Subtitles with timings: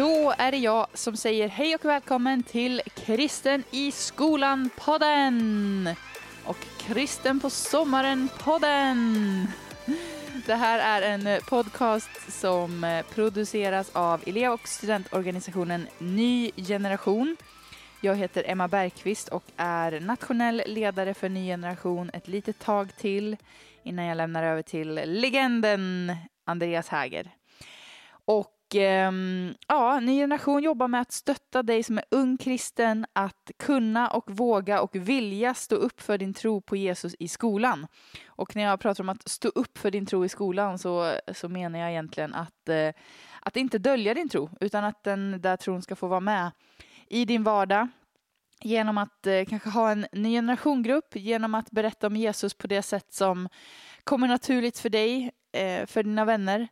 [0.00, 5.88] Då är det jag som säger hej och välkommen till Kristen i skolan-podden!
[6.44, 9.46] Och Kristen på sommaren-podden!
[10.46, 17.36] Det här är en podcast som eh, produceras av elev och studentorganisationen Ny Generation.
[18.00, 23.36] Jag heter Emma Bergqvist och är nationell ledare för Ny Generation ett litet tag till
[23.82, 27.30] innan jag lämnar över till legenden Andreas Häger.
[28.24, 33.50] Och Ehm, ja, Ny Generation jobbar med att stötta dig som är ung kristen att
[33.58, 37.86] kunna och våga och vilja stå upp för din tro på Jesus i skolan.
[38.26, 41.48] Och när jag pratar om att stå upp för din tro i skolan så, så
[41.48, 42.88] menar jag egentligen att, eh,
[43.40, 46.50] att inte dölja din tro utan att den där tron ska få vara med
[47.08, 47.88] i din vardag
[48.62, 52.82] genom att eh, kanske ha en ny generationgrupp, genom att berätta om Jesus på det
[52.82, 53.48] sätt som
[54.04, 56.68] kommer naturligt för dig, eh, för dina vänner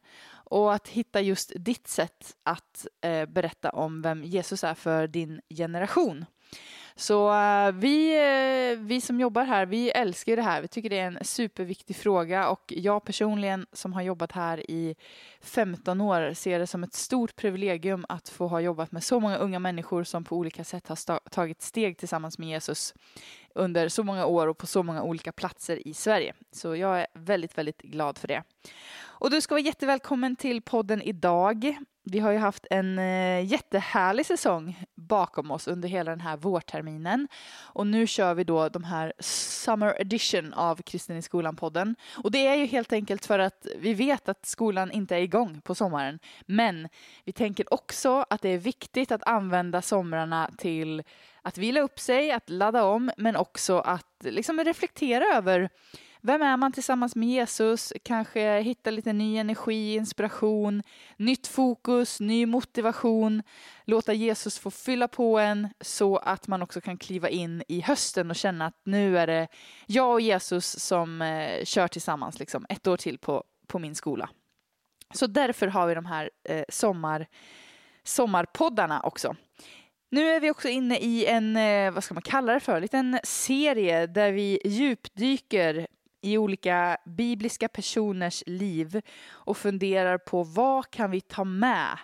[0.51, 5.41] och att hitta just ditt sätt att eh, berätta om vem Jesus är för din
[5.49, 6.25] generation.
[6.97, 8.17] Så uh, vi,
[8.73, 10.63] uh, vi som jobbar här, vi älskar det här.
[10.63, 14.97] Vi tycker det är en superviktig fråga och jag personligen som har jobbat här i
[15.41, 19.37] 15 år ser det som ett stort privilegium att få ha jobbat med så många
[19.37, 22.95] unga människor som på olika sätt har tagit steg tillsammans med Jesus
[23.55, 26.35] under så många år och på så många olika platser i Sverige.
[26.53, 28.43] Så jag är väldigt, väldigt glad för det.
[29.01, 31.77] Och du ska vara jättevälkommen till podden idag.
[32.11, 37.29] Vi har ju haft en eh, jättehärlig säsong bakom oss under hela den här vårterminen.
[37.59, 41.95] Och nu kör vi då de här Summer Edition av Kristen i skolan-podden.
[42.17, 45.61] Och det är ju helt enkelt för att vi vet att skolan inte är igång
[45.61, 46.19] på sommaren.
[46.47, 46.89] Men
[47.25, 51.03] vi tänker också att det är viktigt att använda somrarna till
[51.43, 55.71] att vila upp sig, att ladda om, men också att liksom reflektera över
[56.21, 57.93] vem är man tillsammans med Jesus?
[58.03, 60.83] Kanske hitta lite ny energi, inspiration,
[61.17, 63.43] nytt fokus, ny motivation.
[63.85, 68.31] Låta Jesus få fylla på en så att man också kan kliva in i hösten
[68.31, 69.49] och känna att nu är det
[69.87, 74.31] jag och Jesus som eh, kör tillsammans liksom, ett år till på, på min skola.
[75.15, 77.27] Så därför har vi de här eh, sommar,
[78.05, 79.37] sommarpoddarna också.
[80.11, 82.83] Nu är vi också inne i en, eh, vad ska man kalla det för, en
[82.83, 85.87] liten serie där vi djupdyker
[86.21, 91.99] i olika bibliska personers liv och funderar på vad kan vi ta med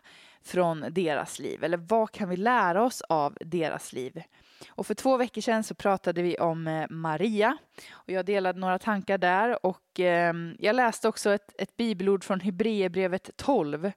[0.45, 4.23] från deras liv eller vad kan vi lära oss av deras liv.
[4.69, 7.57] Och för två veckor sedan så pratade vi om eh, Maria
[7.91, 12.41] och jag delade några tankar där och eh, jag läste också ett, ett bibelord från
[12.41, 13.93] Hebreerbrevet 12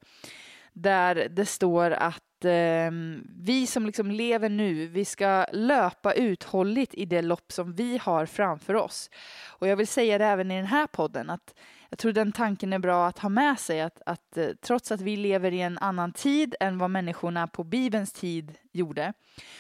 [0.74, 2.92] där det står att eh,
[3.40, 8.26] vi som liksom lever nu, vi ska löpa uthålligt i det lopp som vi har
[8.26, 9.10] framför oss.
[9.48, 11.54] Och jag vill säga det även i den här podden, att
[11.90, 15.02] jag tror den tanken är bra att ha med sig, att, att eh, trots att
[15.02, 19.14] vi lever i en annan tid än vad människorna på Bibelns tid gjorde,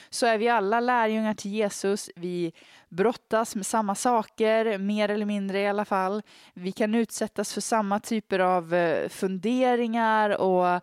[0.09, 2.09] så är vi alla lärjungar till Jesus.
[2.15, 2.53] Vi
[2.89, 6.21] brottas med samma saker, mer eller mindre i alla fall.
[6.53, 10.81] Vi kan utsättas för samma typer av eh, funderingar och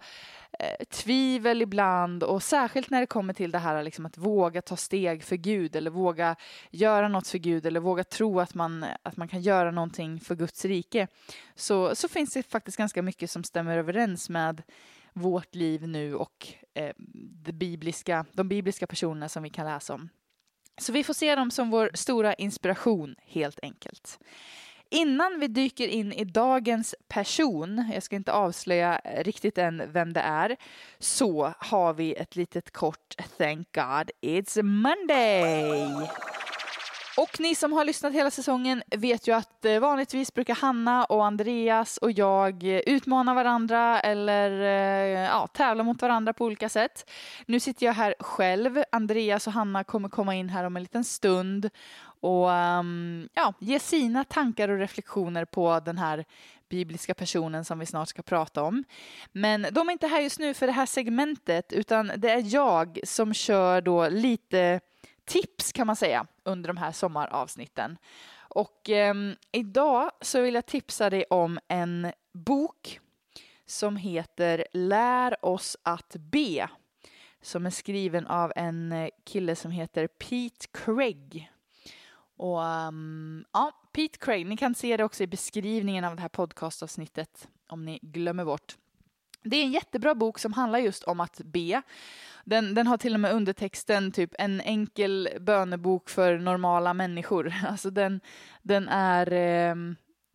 [0.59, 4.77] Eh, tvivel ibland och särskilt när det kommer till det här liksom att våga ta
[4.77, 6.37] steg för Gud eller våga
[6.71, 10.35] göra något för Gud eller våga tro att man, att man kan göra någonting för
[10.35, 11.09] Guds rike
[11.55, 14.63] så, så finns det faktiskt ganska mycket som stämmer överens med
[15.13, 16.93] vårt liv nu och eh,
[17.45, 20.09] det bibliska, de bibliska personerna som vi kan läsa om.
[20.79, 24.19] Så vi får se dem som vår stora inspiration helt enkelt.
[24.95, 30.13] Innan vi dyker in i dagens person, jag ska inte avslöja eh, riktigt än vem
[30.13, 30.57] det är,
[30.99, 36.09] så har vi ett litet kort Thank God It's Monday!
[37.17, 41.25] Och ni som har lyssnat hela säsongen vet ju att eh, vanligtvis brukar Hanna och
[41.27, 44.51] Andreas och jag eh, utmana varandra eller
[45.25, 47.11] ja, tävla mot varandra på olika sätt.
[47.47, 48.83] Nu sitter jag här själv.
[48.93, 51.71] Andreas och Hanna kommer komma in här om en liten stund
[52.25, 56.25] och um, ja, ge sina tankar och reflektioner på den här
[56.69, 58.85] bibliska personen som vi snart ska prata om.
[59.33, 62.99] Men de är inte här just nu för det här segmentet utan det är jag
[63.05, 64.81] som kör då lite
[65.25, 67.99] tips kan man säga under de här sommaravsnitten.
[68.37, 69.15] Och eh,
[69.53, 73.01] idag så vill jag tipsa dig om en bok
[73.67, 76.69] som heter Lär oss att be
[77.43, 81.51] som är skriven av en kille som heter Pete Craig.
[82.37, 86.29] Och um, ja, Pete Craig, ni kan se det också i beskrivningen av det här
[86.29, 88.77] podcastavsnittet om ni glömmer bort.
[89.43, 91.83] Det är en jättebra bok som handlar just om att be.
[92.45, 97.55] Den, den har till och med undertexten typ en enkel bönebok för normala människor.
[97.69, 98.21] Alltså den,
[98.63, 99.75] den är eh,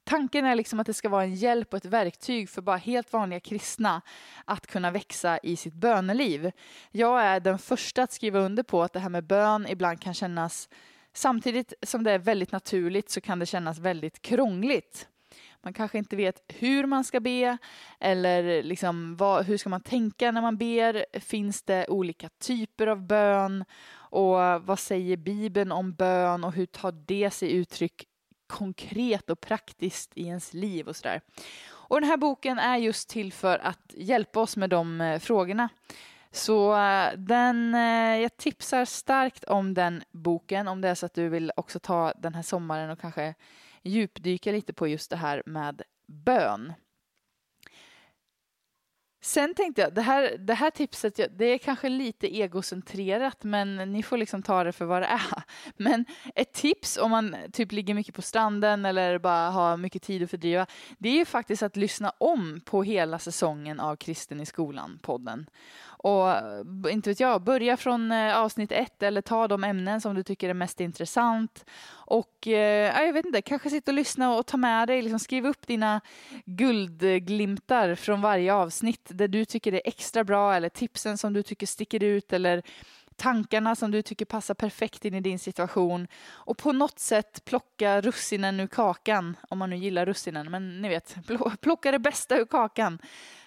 [0.04, 3.14] tanken är liksom att det ska vara en hjälp och ett verktyg för bara helt
[3.14, 4.02] vanliga kristna
[4.46, 6.52] att kunna växa i sitt böneliv.
[6.92, 10.14] Jag är den första att skriva under på att det här med bön ibland kan
[10.14, 10.70] kännas
[11.14, 15.08] Samtidigt som det är väldigt naturligt så kan det kännas väldigt krångligt.
[15.62, 17.58] Man kanske inte vet hur man ska be
[18.00, 21.20] eller liksom vad, hur ska man tänka när man ber?
[21.20, 23.66] Finns det olika typer av bön?
[23.92, 28.06] Och vad säger Bibeln om bön och hur tar det sig uttryck
[28.48, 31.22] konkret och praktiskt i ens liv och sådär.
[31.72, 35.70] Och den här boken är just till för att hjälpa oss med de eh, frågorna.
[36.32, 41.14] Så eh, den, eh, jag tipsar starkt om den boken om det är så att
[41.14, 43.36] du vill också ta den här sommaren och kanske
[43.84, 46.74] djupdyka lite på just det här med bön.
[49.22, 54.04] Sen tänkte jag, det här, det här tipset, det är kanske lite egocentrerat men ni
[54.04, 55.44] får liksom ta det för vad det är.
[55.78, 56.06] Men
[56.36, 60.30] ett tips om man typ ligger mycket på stranden eller bara har mycket tid att
[60.30, 60.66] fördriva,
[60.98, 65.46] det är ju faktiskt att lyssna om på hela säsongen av Kristen i skolan-podden.
[66.04, 66.32] Och
[66.92, 70.50] inte vet jag, börja från eh, avsnitt ett eller ta de ämnen som du tycker
[70.50, 71.66] är mest intressant.
[71.92, 75.46] Och eh, jag vet inte, kanske sitta och lyssna och ta med dig, liksom skriv
[75.46, 76.02] upp dina
[76.46, 81.44] guldglimtar från varje avsnitt där du tycker det är extra bra eller tipsen som du
[81.44, 82.64] tycker sticker ut eller
[83.20, 88.02] tankarna som du tycker passar perfekt in i din situation och på något sätt plocka
[88.02, 91.16] russinen ur kakan, om man nu gillar russinen, men ni vet,
[91.62, 93.00] plocka det bästa ur kakan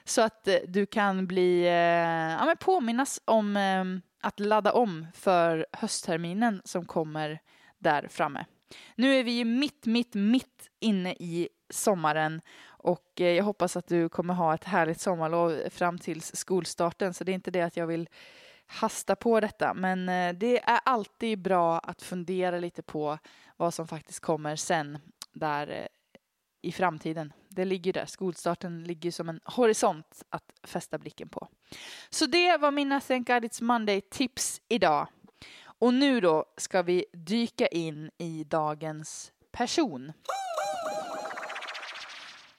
[0.05, 3.85] så att eh, du kan bli, eh, ja, men påminnas om eh,
[4.21, 7.41] att ladda om för höstterminen som kommer
[7.79, 8.45] där framme.
[8.95, 14.09] Nu är vi ju mitt, mitt, mitt inne i sommaren och jag hoppas att du
[14.09, 17.15] kommer ha ett härligt sommarlov fram till skolstarten.
[17.15, 18.09] Så det är inte det att jag vill
[18.73, 23.19] hasta på detta, men eh, det är alltid bra att fundera lite på
[23.57, 24.99] vad som faktiskt kommer sen
[25.33, 25.87] där eh,
[26.63, 27.33] i framtiden.
[27.49, 28.07] Det ligger där.
[28.07, 31.49] Skolstarten ligger som en horisont att fästa blicken på.
[32.11, 35.09] Så det var mina Thank God It's Monday-tips idag.
[35.65, 40.13] Och nu då ska vi dyka in i dagens person.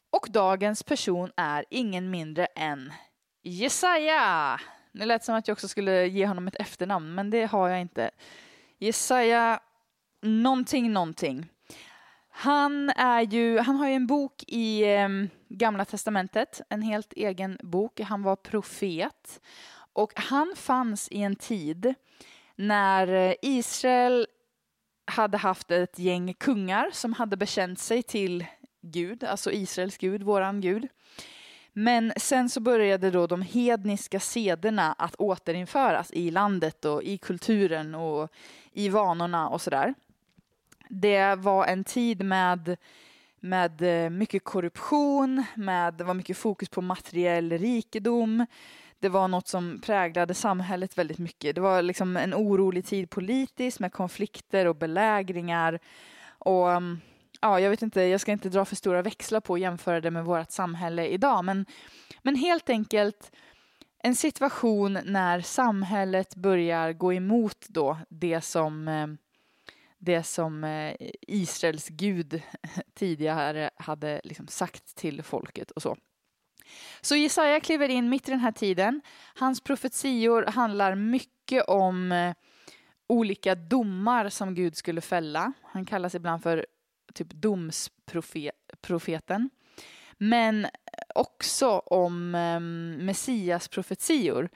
[0.09, 2.94] Och dagens person är ingen mindre än
[3.42, 4.59] Jesaja.
[4.94, 7.81] Det lät som att jag också skulle ge honom ett efternamn, men det har jag
[7.81, 8.12] inte.
[8.78, 9.60] Jesaja
[10.22, 11.50] någonting, någonting.
[12.30, 15.10] Han, är ju, han har ju en bok i eh,
[15.50, 18.00] Gamla Testamentet, en helt egen bok.
[18.00, 19.42] Han var profet.
[19.94, 21.94] Och han fanns i en tid
[22.56, 24.28] när eh, Israel
[25.06, 28.45] hade haft ett gäng kungar som hade bekänt sig till
[28.81, 30.88] Gud, alltså Israels Gud, våran Gud.
[31.73, 37.95] Men sen så började då de hedniska sederna att återinföras i landet och i kulturen
[37.95, 38.31] och
[38.71, 39.93] i vanorna och sådär
[41.01, 42.77] det var en tid med,
[43.39, 48.45] med eh, mycket korruption, med, det var mycket fokus på materiell rikedom.
[48.99, 51.55] Det var något som präglade samhället väldigt mycket.
[51.55, 55.79] Det var liksom en orolig tid politiskt med konflikter och belägringar.
[56.37, 56.99] Och mm,
[57.44, 60.12] ja, jag vet inte, jag ska inte dra för stora växlar på att jämföra det
[60.12, 61.66] med vårt samhälle idag, men,
[62.22, 63.31] men helt enkelt
[64.04, 69.07] en situation när samhället börjar gå emot då det som eh,
[69.97, 72.42] det som eh, Israels gud
[72.94, 75.97] tidigare hade liksom sagt till folket och så.
[77.02, 79.02] Så Jesaja kliver in mitt i den här tiden.
[79.35, 82.33] Hans profetior handlar mycket om eh,
[83.07, 85.54] olika domar som Gud skulle fälla.
[85.62, 86.66] Han kallas ibland för
[87.13, 89.49] typ domsprofeten.
[90.17, 90.67] Men
[91.15, 92.59] också om eh,
[93.05, 94.49] Messias profetior.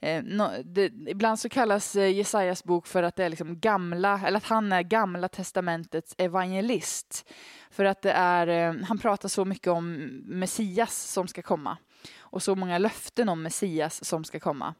[0.00, 4.20] Eh, no, det, ibland så kallas eh, Jesajas bok för att det är liksom gamla,
[4.26, 7.30] eller att han är gamla testamentets evangelist.
[7.70, 9.94] För att det är, eh, han pratar så mycket om
[10.24, 11.76] Messias som ska komma.
[12.18, 14.74] Och så många löften om Messias som ska komma.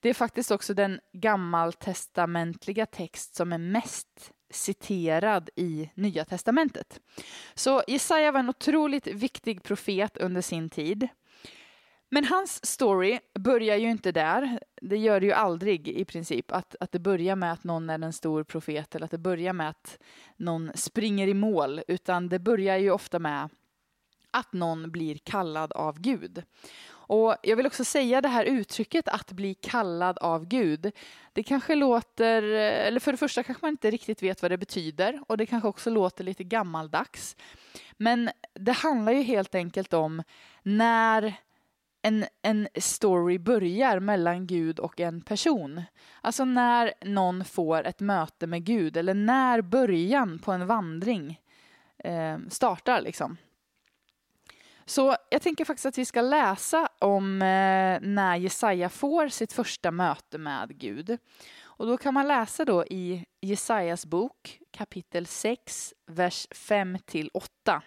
[0.00, 7.00] Det är faktiskt också den gammaltestamentliga text som är mest citerad i Nya testamentet.
[7.54, 11.08] Så Jesaja var en otroligt viktig profet under sin tid.
[12.08, 14.60] Men hans story börjar ju inte där.
[14.82, 16.52] Det gör det ju aldrig i princip.
[16.52, 19.52] Att, att det börjar med att någon är en stor profet eller att det börjar
[19.52, 19.98] med att
[20.36, 21.80] någon springer i mål.
[21.88, 23.48] Utan det börjar ju ofta med
[24.30, 26.42] att någon blir kallad av Gud.
[27.08, 30.92] Och jag vill också säga det här uttrycket att bli kallad av Gud.
[31.32, 35.20] Det kanske låter, eller för det första kanske man inte riktigt vet vad det betyder
[35.26, 37.36] och det kanske också låter lite gammaldags.
[37.96, 40.22] Men det handlar ju helt enkelt om
[40.62, 41.34] när
[42.02, 45.82] en, en story börjar mellan Gud och en person.
[46.20, 51.40] Alltså när någon får ett möte med Gud eller när början på en vandring
[51.98, 53.00] eh, startar.
[53.00, 53.36] Liksom.
[54.88, 59.90] Så jag tänker faktiskt att vi ska läsa om eh, när Jesaja får sitt första
[59.90, 61.18] möte med Gud.
[61.62, 67.82] Och då kan man läsa då i Jesajas bok kapitel 6, vers 5 till 8.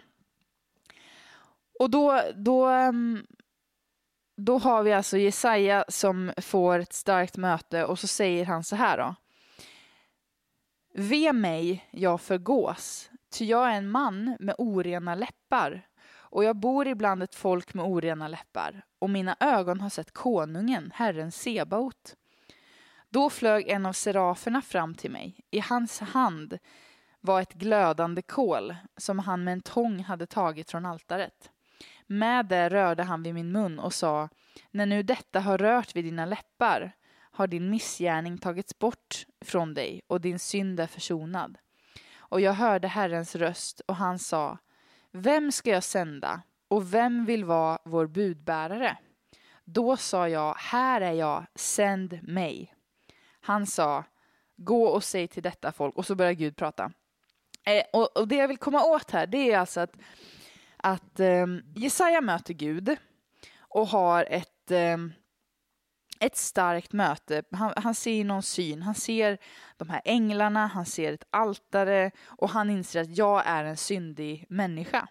[1.80, 3.26] Och då, då, ehm,
[4.38, 8.76] då har vi alltså Jesaja som får ett starkt möte och så säger han så
[8.76, 9.16] här då.
[10.94, 15.89] Ve mig, jag förgås, ty jag är en man med orena läppar
[16.32, 20.92] och jag bor ibland ett folk med orena läppar och mina ögon har sett konungen,
[20.96, 22.16] Herren Sebaot.
[23.10, 25.40] Då flög en av seraferna fram till mig.
[25.52, 26.58] I hans hand
[27.22, 31.52] var ett glödande kol som han med en tång hade tagit från altaret.
[32.08, 34.30] Med det rörde han vid min mun och sa,
[34.72, 36.92] när nu detta har rört vid dina läppar
[37.32, 41.58] har din missgärning tagits bort från dig och din synd är försonad.
[42.18, 44.58] Och jag hörde Herrens röst och han sa,
[45.12, 48.98] vem ska jag sända och vem vill vara vår budbärare?
[49.66, 52.74] Då sa jag, här är jag, sänd mig.
[53.42, 54.04] Han sa,
[54.58, 56.92] gå och säg till detta folk, och så börjar Gud prata.
[57.66, 59.94] Eh, och, och, det jag vill komma åt här, det är alltså att,
[60.78, 62.98] att eh, Jesaja möter Gud
[63.58, 64.98] och har ett, eh,
[66.20, 67.44] ett starkt möte.
[67.52, 69.38] Han, han ser någon syn, han ser
[69.78, 74.46] de här änglarna, han ser ett altare och han inser att jag är en syndig
[74.50, 75.08] människa.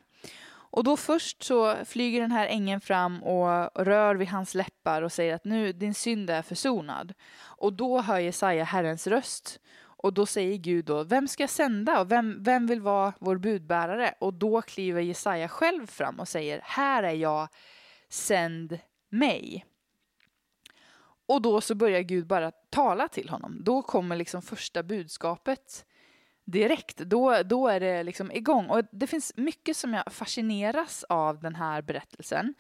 [0.71, 5.13] Och då först så flyger den här ängeln fram och rör vid hans läppar och
[5.13, 7.15] säger att nu din synd är försonad.
[7.41, 12.01] Och då hör Jesaja Herrens röst och då säger Gud då, vem ska jag sända
[12.01, 14.15] och vem, vem vill vara vår budbärare?
[14.21, 17.49] Och då kliver Jesaja själv fram och säger, här är jag,
[18.09, 18.79] sänd
[19.11, 19.65] mig.
[21.29, 23.65] Och då så börjar Gud bara tala till honom.
[23.65, 25.85] Då kommer liksom första budskapet
[26.45, 26.97] direkt.
[26.97, 28.67] Då, då är det liksom igång.
[28.67, 32.55] Och det finns mycket som jag fascineras av den här berättelsen.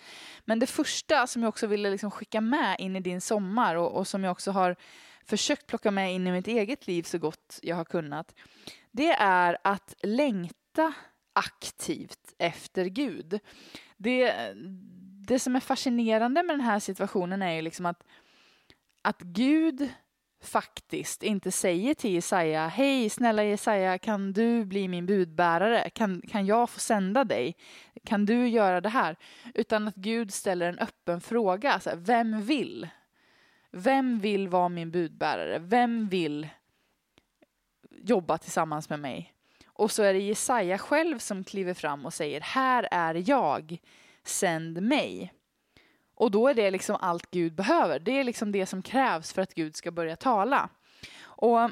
[0.45, 3.93] Men det första som jag också ville liksom skicka med in i din sommar och,
[3.97, 4.77] och som jag också har
[5.25, 8.35] försökt plocka med in i mitt eget liv så gott jag har kunnat.
[8.91, 10.93] Det är att längta
[11.33, 13.41] aktivt efter Gud.
[13.97, 14.35] Det,
[15.29, 18.05] det som är fascinerande med den här situationen är ju liksom att,
[19.09, 19.89] att Gud
[20.43, 25.91] faktiskt inte säger till Jesaja, hej snälla Jesaja, kan du bli min budbärare?
[25.91, 27.57] Kan, kan jag få sända dig?
[28.05, 29.17] Kan du göra det här?
[29.55, 32.89] Utan att Gud ställer en öppen fråga, så här, vem vill?
[33.71, 35.59] Vem vill vara min budbärare?
[35.59, 36.49] Vem vill
[37.91, 39.35] jobba tillsammans med mig?
[39.67, 43.79] Och så är det Jesaja själv som kliver fram och säger, här är jag,
[44.25, 45.33] sänd mig.
[46.19, 47.99] Och då är det liksom allt Gud behöver.
[47.99, 50.69] Det är liksom det som krävs för att Gud ska börja tala.
[51.23, 51.71] Och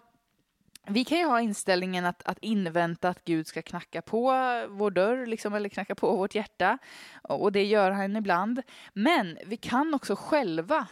[0.88, 4.30] vi kan ju ha inställningen att, att invänta att Gud ska knacka på
[4.68, 6.78] vår dörr, liksom, eller knacka på vårt hjärta.
[7.22, 8.62] Och det gör han ibland.
[8.92, 10.86] Men vi kan också själva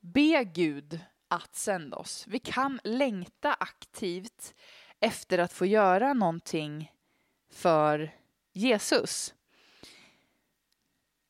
[0.00, 2.24] be Gud att sända oss.
[2.28, 4.54] Vi kan längta aktivt
[5.00, 6.92] efter att få göra någonting
[7.52, 8.10] för
[8.52, 9.34] Jesus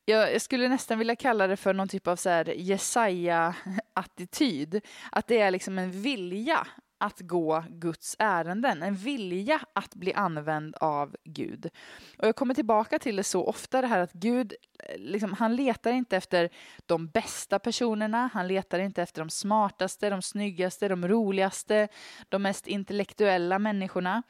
[0.05, 2.19] jag, skulle nästan vilja kalla det för någon typ av
[2.57, 4.81] Jesaja-attityd.
[5.13, 6.67] Att det är liksom en vilja
[7.03, 11.71] att gå Guds ärenden, en vilja att bli använd av Gud.
[12.19, 15.57] Och jag kommer tillbaka till det så ofta det här att Gud, eh, liksom, han
[15.57, 16.51] letar inte efter
[16.87, 21.89] de bästa personerna, han letar inte efter de smartaste, de snyggaste, de roligaste,
[22.29, 24.23] de mest intellektuella människorna,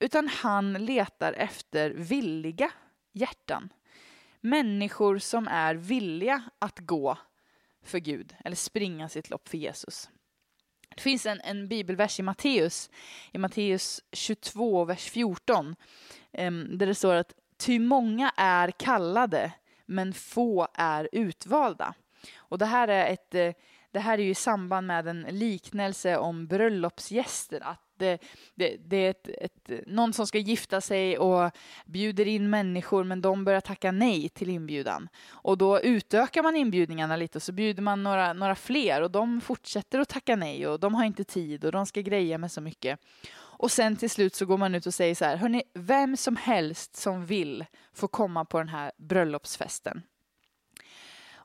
[0.00, 2.70] utan han letar efter villiga
[3.12, 3.72] hjärtan
[4.40, 7.18] människor som är villiga att gå
[7.82, 10.08] för Gud eller springa sitt lopp för Jesus.
[10.96, 12.90] Det finns en, en bibelvers i Matteus,
[13.32, 15.76] i Matteus 22, vers 14,
[16.68, 19.52] där det står att ty många är kallade,
[19.86, 21.94] men få är utvalda.
[22.36, 23.52] Och det här är ett eh,
[23.90, 28.18] det här är ju i samband med en liknelse om bröllopsgäster, att det,
[28.54, 31.50] det, det är ett, ett, någon som ska gifta sig och
[31.86, 35.08] bjuder in människor men de börjar tacka nej till inbjudan.
[35.30, 39.40] Och då utökar man inbjudningarna lite och så bjuder man några, några fler och de
[39.40, 42.60] fortsätter att tacka nej och de har inte tid och de ska greja med så
[42.60, 43.00] mycket.
[43.58, 46.36] Och sen till slut så går man ut och säger så här, hörni, vem som
[46.36, 50.02] helst som vill får komma på den här bröllopsfesten.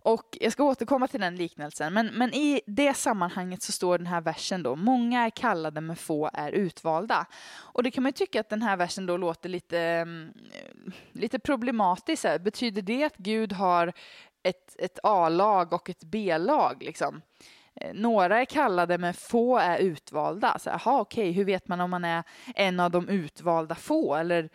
[0.03, 4.07] Och jag ska återkomma till den liknelsen, men, men i det sammanhanget så står den
[4.07, 7.25] här versen då, många är kallade men få är utvalda.
[7.55, 10.33] Och det kan man ju tycka att den här versen då låter lite, mm,
[11.11, 12.25] lite problematisk.
[12.39, 13.93] Betyder det att Gud har
[14.43, 17.21] ett, ett A-lag och ett B-lag liksom?
[17.75, 20.57] Eh, några är kallade men få är utvalda.
[20.65, 22.23] Jaha, okej, hur vet man om man är
[22.55, 24.15] en av de utvalda få?
[24.15, 24.49] Eller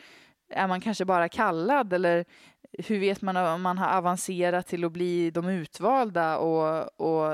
[0.51, 1.93] är man kanske bara kallad?
[1.93, 2.25] Eller
[2.73, 7.33] hur vet man om man har avancerat till att bli de utvalda och, och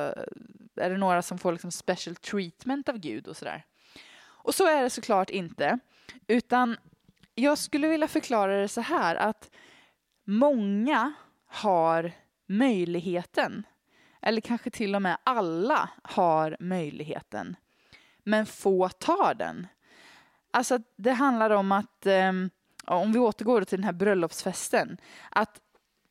[0.76, 3.64] är det några som får liksom special treatment av Gud och sådär.
[4.24, 5.78] Och så är det såklart inte,
[6.26, 6.76] utan
[7.34, 9.50] jag skulle vilja förklara det så här att
[10.24, 11.12] många
[11.46, 12.12] har
[12.46, 13.66] möjligheten,
[14.22, 17.56] eller kanske till och med alla har möjligheten,
[18.22, 19.66] men få tar den.
[20.50, 22.50] Alltså det handlar om att, um,
[22.86, 24.96] om vi återgår till den här bröllopsfesten,
[25.30, 25.60] att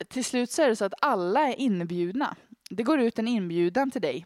[0.08, 2.36] till slut så är det så att alla är inbjudna.
[2.70, 4.26] Det går ut en inbjudan till dig.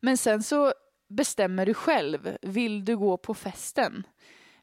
[0.00, 0.72] Men sen så
[1.08, 4.06] bestämmer du själv, vill du gå på festen?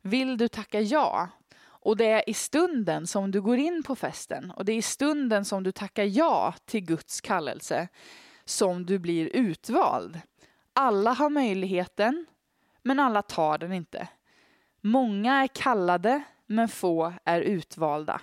[0.02, 1.30] Vill du tacka ja?
[1.62, 4.82] Och det är i stunden som du går in på festen och det är i
[4.82, 7.88] stunden som du tackar ja till Guds kallelse
[8.46, 10.20] som du blir utvald.
[10.74, 12.26] Alla har möjligheten,
[12.84, 14.08] men alla tar den inte.
[14.82, 18.22] Många är kallade, men få är utvalda.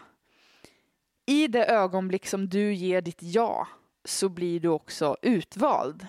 [1.27, 3.69] I det ögonblick som du ger ditt ja
[4.05, 6.07] så blir du också utvald.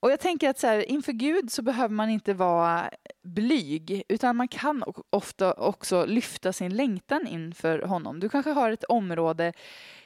[0.00, 2.90] Och jag tänker att så här, inför Gud så behöver man inte vara
[3.22, 8.20] blyg, utan man kan ofta också lyfta sin längtan inför honom.
[8.20, 9.52] Du kanske har ett område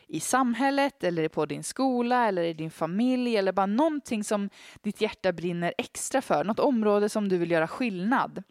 [0.06, 4.50] i samhället eller på din skola eller i din familj eller bara någonting som
[4.82, 6.44] ditt hjärta brinner extra för.
[6.44, 8.42] Något område som du vill göra skillnad.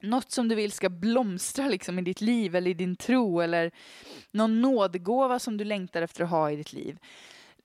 [0.00, 3.70] Något som du vill ska blomstra liksom i ditt liv eller i din tro eller
[4.30, 6.98] någon nådgåva som du längtar efter att ha i ditt liv.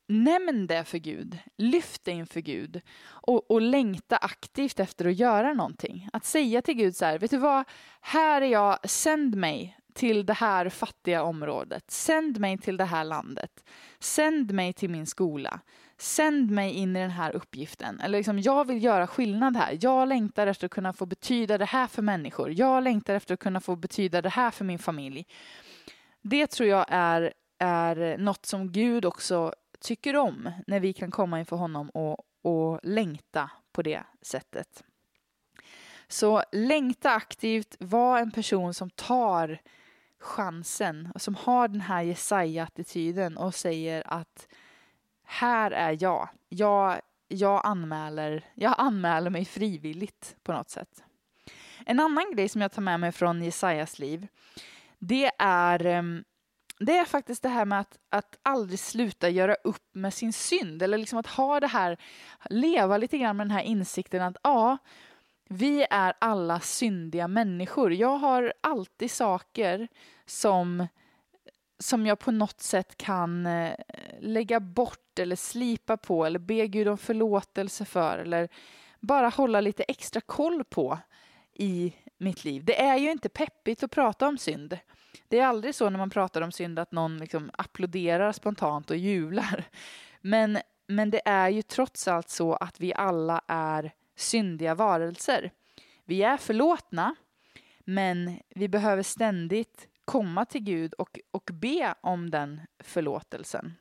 [0.07, 5.53] Nämn det för Gud, lyft det inför Gud och, och längta aktivt efter att göra
[5.53, 6.09] någonting.
[6.13, 7.63] Att säga till Gud så här, vet du vad,
[8.01, 11.91] här är jag, sänd mig till det här fattiga området.
[11.91, 13.63] Sänd mig till det här landet.
[13.99, 15.59] Sänd mig till min skola.
[16.01, 17.99] Sänd mig in i den här uppgiften.
[17.99, 19.77] Eller liksom, jag vill göra skillnad här.
[19.81, 22.51] Jag längtar efter att kunna få betyda det här för människor.
[22.51, 25.25] Jag längtar efter att kunna få betyda det här för min familj.
[26.21, 31.39] Det tror jag är, är något som Gud också tycker om när vi kan komma
[31.39, 34.83] inför honom och, och längta på det sättet.
[36.07, 39.61] Så längta aktivt, var en person som tar
[40.19, 44.47] chansen och som har den här Jesaja-attityden och säger att
[45.31, 46.29] här är jag.
[46.49, 47.01] jag.
[47.27, 51.03] Jag anmäler, jag anmäler mig frivilligt på något sätt.
[51.85, 54.27] En annan grej som jag tar med mig från Jesajas liv,
[54.99, 56.23] det är ehm,
[56.79, 60.83] det är faktiskt det här med att, att aldrig sluta göra upp med sin synd.
[60.83, 61.97] Eller liksom att ha det här,
[62.49, 64.77] leva lite grann med den här insikten att ja,
[65.49, 67.93] vi är alla syndiga människor.
[67.93, 69.87] Jag har alltid saker
[70.25, 70.87] som,
[71.81, 73.75] som jag på något sätt kan eh,
[74.19, 78.49] lägga bort eller slipa på eller be Gud om förlåtelse för eller
[78.99, 80.97] bara hålla lite extra koll på
[81.53, 82.65] i mitt liv.
[82.65, 84.77] Det är ju inte peppigt att prata om synd.
[85.27, 88.97] Det är aldrig så när man pratar om synd att någon liksom applåderar spontant och
[88.97, 89.63] jublar.
[90.21, 95.51] Men, men det är ju trots allt så att vi alla är syndiga varelser.
[96.05, 97.15] Vi är förlåtna,
[97.79, 103.73] men vi behöver ständigt komma till Gud och, och be om den förlåtelsen.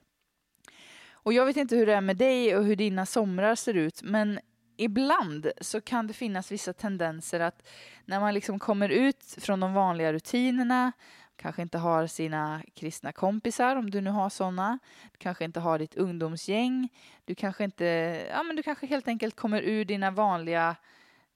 [1.13, 4.03] Och jag vet inte hur det är med dig och hur dina somrar ser ut,
[4.03, 4.41] men
[4.77, 7.69] ibland så kan det finnas vissa tendenser att
[8.05, 10.93] när man liksom kommer ut från de vanliga rutinerna,
[11.37, 14.79] kanske inte har sina kristna kompisar om du nu har sådana.
[15.13, 16.89] Du kanske inte har ditt ungdomsgäng.
[17.25, 17.85] Du kanske inte,
[18.31, 20.77] ja men du kanske helt enkelt kommer ur dina vanliga,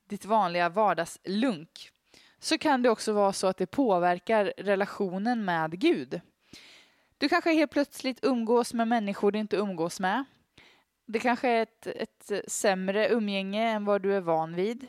[0.09, 1.91] ditt vanliga vardagslunk.
[2.45, 6.21] Så kan det också vara så att det påverkar relationen med Gud.
[7.19, 10.25] Du kanske helt plötsligt umgås med människor du inte umgås med.
[11.07, 14.87] Det kanske är ett, ett sämre umgänge än vad du är van vid.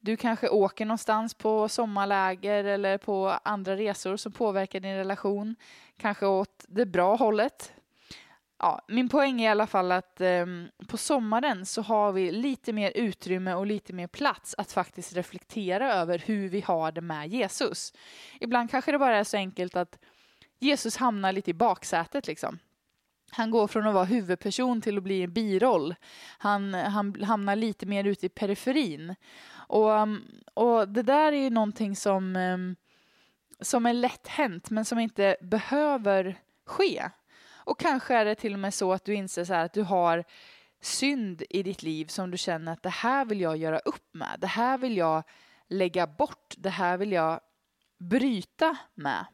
[0.00, 5.56] Du kanske åker någonstans på sommarläger eller på andra resor som påverkar din relation.
[5.96, 7.72] Kanske åt det bra hållet.
[8.58, 10.46] Ja, min poäng är i alla fall att eh,
[10.88, 15.92] på sommaren så har vi lite mer utrymme och lite mer plats att faktiskt reflektera
[15.94, 17.92] över hur vi har det med Jesus.
[18.40, 19.98] Ibland kanske det bara är så enkelt att
[20.58, 22.58] Jesus hamnar lite i baksätet liksom.
[23.30, 25.94] Han går från att vara huvudperson till att bli en biroll.
[26.38, 29.14] Han, han hamnar lite mer ute i periferin.
[29.68, 30.22] Och, ehm,
[30.54, 32.76] och det där är ju någonting som, ehm,
[33.60, 37.10] som är lätt hänt men som inte behöver ske.
[37.66, 40.24] Och kanske är det till och med så att du inser så att du har
[40.80, 44.36] synd i ditt liv som du känner att det här vill jag göra upp med.
[44.38, 45.22] Det här vill jag
[45.68, 46.54] lägga bort.
[46.58, 47.40] Det här vill jag
[47.98, 49.26] bryta med.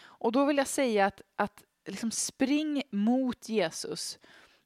[0.00, 4.18] Och då vill jag säga att, att liksom spring mot Jesus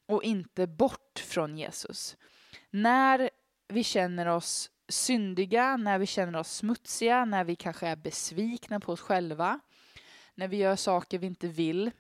[0.07, 2.17] och inte bort från Jesus.
[2.71, 3.31] När
[3.69, 8.93] vi känner oss syndiga, när vi känner oss smutsiga, när vi kanske är besvikna på
[8.93, 9.61] oss själva,
[10.35, 11.91] när vi gör saker vi inte vill,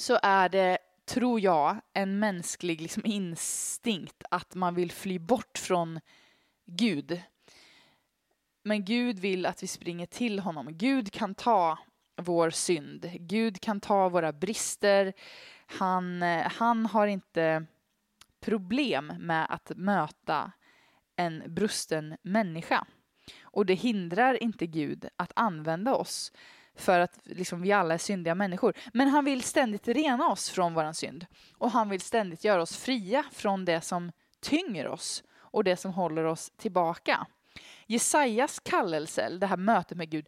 [0.00, 6.00] så är det, tror jag, en mänsklig liksom, instinkt att man vill fly bort från
[6.66, 7.22] Gud.
[8.62, 10.68] Men Gud vill att vi springer till honom.
[10.70, 11.78] Gud kan ta
[12.16, 13.10] vår synd.
[13.20, 15.12] Gud kan ta våra brister.
[15.66, 17.66] Han, eh, han har inte
[18.40, 20.52] problem med att möta
[21.16, 22.86] en brusten människa.
[23.42, 26.32] Och det hindrar inte Gud att använda oss
[26.76, 28.74] för att liksom, vi alla är syndiga människor.
[28.92, 31.26] Men han vill ständigt rena oss från vår synd.
[31.58, 35.92] Och han vill ständigt göra oss fria från det som tynger oss och det som
[35.92, 37.26] håller oss tillbaka.
[37.86, 40.26] Jesajas kallelse, det här mötet med Gud,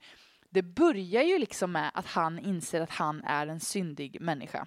[0.50, 4.66] det börjar ju liksom med att han inser att han är en syndig människa.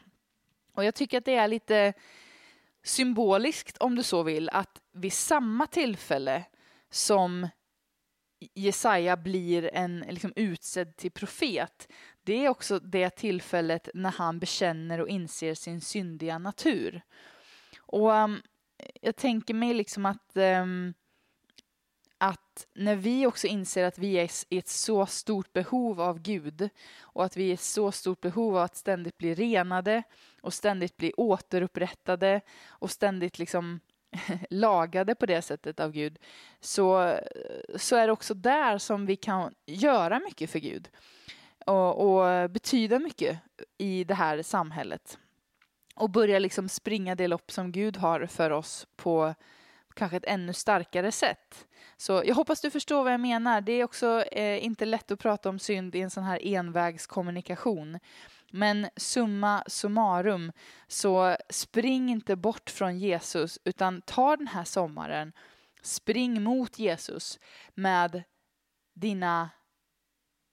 [0.74, 1.94] Och jag tycker att det är lite
[2.84, 6.44] symboliskt, om du så vill, att vid samma tillfälle
[6.90, 7.48] som
[8.40, 11.88] Jesaja blir en liksom, utsedd till profet,
[12.24, 17.02] det är också det tillfället när han bekänner och inser sin syndiga natur.
[17.78, 18.42] Och um,
[19.02, 20.94] jag tänker mig liksom att um,
[22.18, 26.70] att när vi också inser att vi är i ett så stort behov av Gud
[27.02, 30.04] och att vi är i så stort behov av att ständigt bli renade
[30.42, 33.80] och ständigt bli återupprättade och ständigt liksom
[34.50, 36.20] lagade på det sättet av Gud
[36.60, 37.18] så,
[37.76, 40.90] så är det också där som vi kan göra mycket för Gud
[41.66, 43.40] och, och betyda mycket
[43.78, 45.18] i det här samhället
[45.96, 49.36] och börja liksom springa det lopp som Gud har för oss på
[49.94, 51.68] kanske ett ännu starkare sätt.
[51.98, 53.62] Så jag hoppas du förstår vad jag menar.
[53.62, 58.00] Det är också eh, inte lätt att prata om synd i en sån här envägskommunikation.
[58.52, 60.52] Men summa summarum,
[60.88, 65.34] så spring inte bort från Jesus utan ta den här sommaren,
[65.82, 67.40] spring mot Jesus
[67.74, 68.24] med
[68.94, 69.50] dina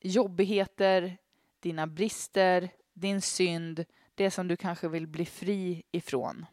[0.00, 1.16] jobbigheter,
[1.60, 6.46] dina brister, din synd, det som du kanske vill bli fri ifrån.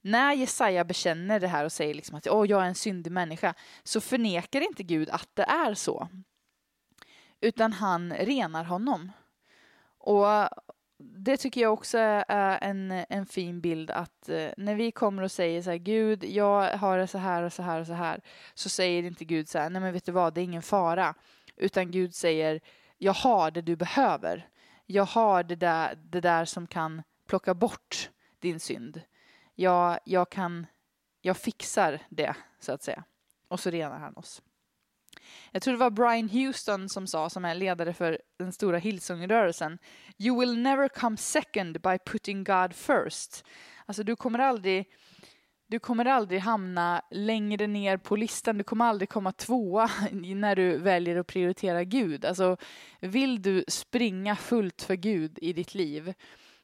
[0.00, 3.54] När Jesaja bekänner det här och säger liksom att oh, jag är en syndig människa
[3.82, 6.08] så förnekar inte Gud att det är så.
[7.40, 9.12] Utan han renar honom.
[10.06, 10.48] Och
[10.98, 15.32] det tycker jag också är en, en fin bild att eh, när vi kommer och
[15.32, 18.20] säger så här Gud, jag har det så här och så här och så här
[18.54, 21.14] så säger inte Gud så här, nej men vet du vad, det är ingen fara.
[21.56, 22.60] Utan Gud säger,
[22.98, 24.48] jag har det du behöver.
[24.86, 29.02] Jag har det där, det där som kan plocka bort din synd
[29.56, 30.66] jag, jag kan,
[31.20, 33.04] jag fixar det så att säga.
[33.48, 34.42] Och så renar han oss.
[35.52, 39.78] Jag tror det var Brian Houston som sa, som är ledare för den stora Hillsong-rörelsen,
[40.18, 43.44] You will never come second by putting God first.
[43.86, 44.86] Alltså du kommer aldrig,
[45.66, 50.78] du kommer aldrig hamna längre ner på listan, du kommer aldrig komma tvåa när du
[50.78, 52.24] väljer att prioritera Gud.
[52.24, 52.56] Alltså
[53.00, 56.14] vill du springa fullt för Gud i ditt liv,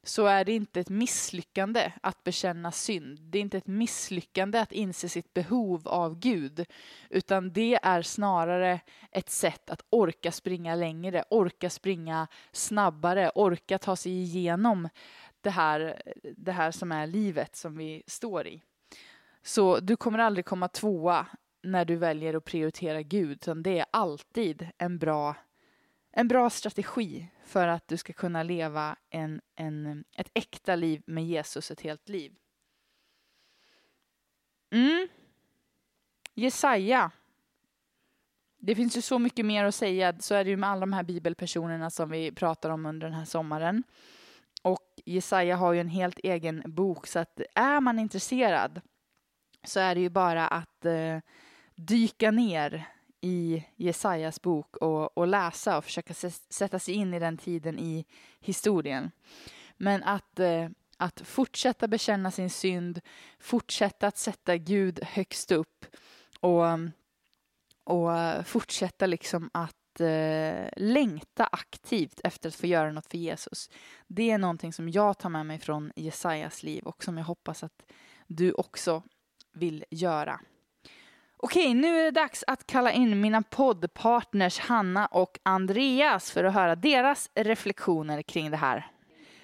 [0.04, 3.18] så är det inte ett misslyckande att bekänna synd.
[3.20, 6.66] Det är inte ett misslyckande att inse sitt behov av Gud,
[7.10, 13.96] utan det är snarare ett sätt att orka springa längre, orka springa snabbare, orka ta
[13.96, 14.88] sig igenom
[15.40, 16.02] det här,
[16.36, 18.62] det här som är livet som vi står i.
[19.42, 21.26] Så du kommer aldrig komma tvåa
[21.62, 25.36] när du väljer att prioritera Gud, utan det är alltid en bra
[26.12, 31.26] en bra strategi för att du ska kunna leva en, en, ett äkta liv med
[31.26, 32.36] Jesus ett helt liv.
[34.70, 35.08] Mm.
[36.34, 37.10] Jesaja.
[38.58, 40.18] Det finns ju så mycket mer att säga.
[40.18, 43.18] Så är det ju med alla de här bibelpersonerna som vi pratar om under den
[43.18, 43.82] här sommaren.
[44.62, 48.80] Och Jesaja har ju en helt egen bok, så att är man intresserad
[49.64, 51.18] så är det ju bara att eh,
[51.74, 52.88] dyka ner
[53.22, 56.14] i Jesajas bok och, och läsa och försöka
[56.50, 58.04] sätta sig in i den tiden i
[58.40, 59.10] historien.
[59.76, 63.00] Men att, eh, att fortsätta bekänna sin synd,
[63.38, 65.86] fortsätta att sätta Gud högst upp
[66.40, 66.64] och,
[67.84, 73.70] och fortsätta liksom att eh, längta aktivt efter att få göra något för Jesus.
[74.06, 77.62] Det är någonting som jag tar med mig från Jesajas liv och som jag hoppas
[77.62, 77.82] att
[78.26, 79.02] du också
[79.52, 80.40] vill göra.
[81.44, 86.54] Okej, nu är det dags att kalla in mina poddpartners Hanna och Andreas för att
[86.54, 88.86] höra deras reflektioner kring det här.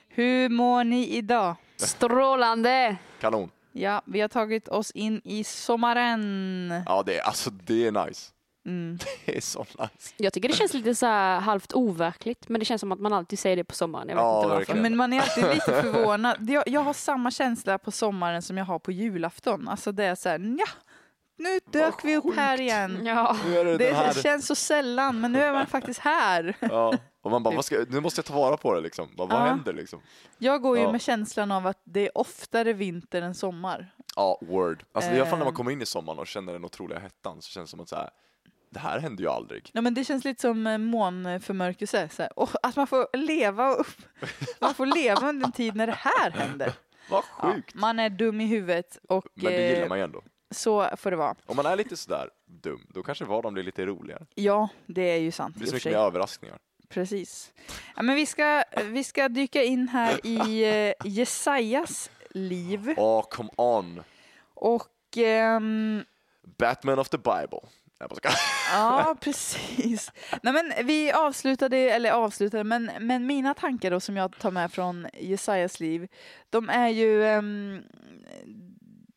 [0.09, 1.55] Hur mår ni idag?
[1.77, 2.97] Strålande!
[3.21, 3.51] Kanon.
[3.73, 6.73] Ja, vi har tagit oss in i sommaren.
[6.87, 8.33] Ja, det är, alltså, det är nice.
[8.67, 8.99] Mm.
[9.27, 10.15] Det är så nice.
[10.17, 13.13] Jag tycker det känns lite så här halvt overkligt, men det känns som att man
[13.13, 14.09] alltid säger det på sommaren.
[14.09, 14.75] Jag vet Ja, inte varför.
[14.75, 16.51] Men man är alltid lite förvånad.
[16.51, 19.69] Jag, jag har samma känsla på sommaren som jag har på julafton.
[19.69, 20.67] Alltså det är så här, ja,
[21.39, 23.07] nu dök vi upp här igen.
[23.07, 23.37] Ja.
[23.47, 24.15] Det, den här.
[24.15, 26.57] Det känns så sällan, men nu är man faktiskt här.
[26.61, 26.95] Ja.
[27.23, 29.09] Och man bara, ska, nu måste jag ta vara på det liksom.
[29.17, 29.45] Vad, vad Ja.
[29.45, 30.01] händer liksom?
[30.39, 30.93] Jag går ju Ja.
[30.93, 33.95] med känslan av att det är oftare vinter än sommar.
[34.17, 34.85] Ja, word.
[34.93, 35.57] Alltså, I alla fall när man Eh.
[35.57, 37.97] kommer in i sommaren och känner den otroliga hettan så känns det som att så
[37.97, 38.11] här,
[38.71, 39.71] det här händer ju aldrig.
[39.75, 42.09] Ja, men det känns lite som eh, månförmörkelse.
[42.13, 42.39] Så här.
[42.39, 43.87] Och att man får leva upp.
[44.61, 46.73] Man får leva under en tid när det här händer.
[47.11, 47.75] Vad Ja, sjukt.
[47.75, 50.23] man är dum i huvudet och Men det gillar eh, man ju ändå.
[50.51, 51.35] Så får det vara.
[51.47, 54.27] Om man är lite sådär dum, då kanske vardagen blir lite roligare.
[54.35, 55.55] Ja, det är ju sant.
[55.55, 56.59] Det blir så mycket mer överraskningar.
[56.89, 57.53] Precis.
[57.97, 62.95] Ja, men vi, ska, vi ska dyka in här i eh, Jesajas liv.
[62.97, 64.03] Åh, come on.
[64.55, 66.05] Och ehm,
[66.59, 67.61] Batman of the Bible.
[68.73, 70.13] Ja, precis.
[70.43, 74.73] Nej, men vi avslutade, eller avslutade, men, men mina tankar då som jag tar med
[74.73, 76.09] från Jesajas liv,
[76.51, 77.83] de är ju um,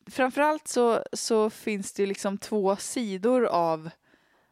[0.06, 3.90] framförallt så, så finns det liksom två sidor av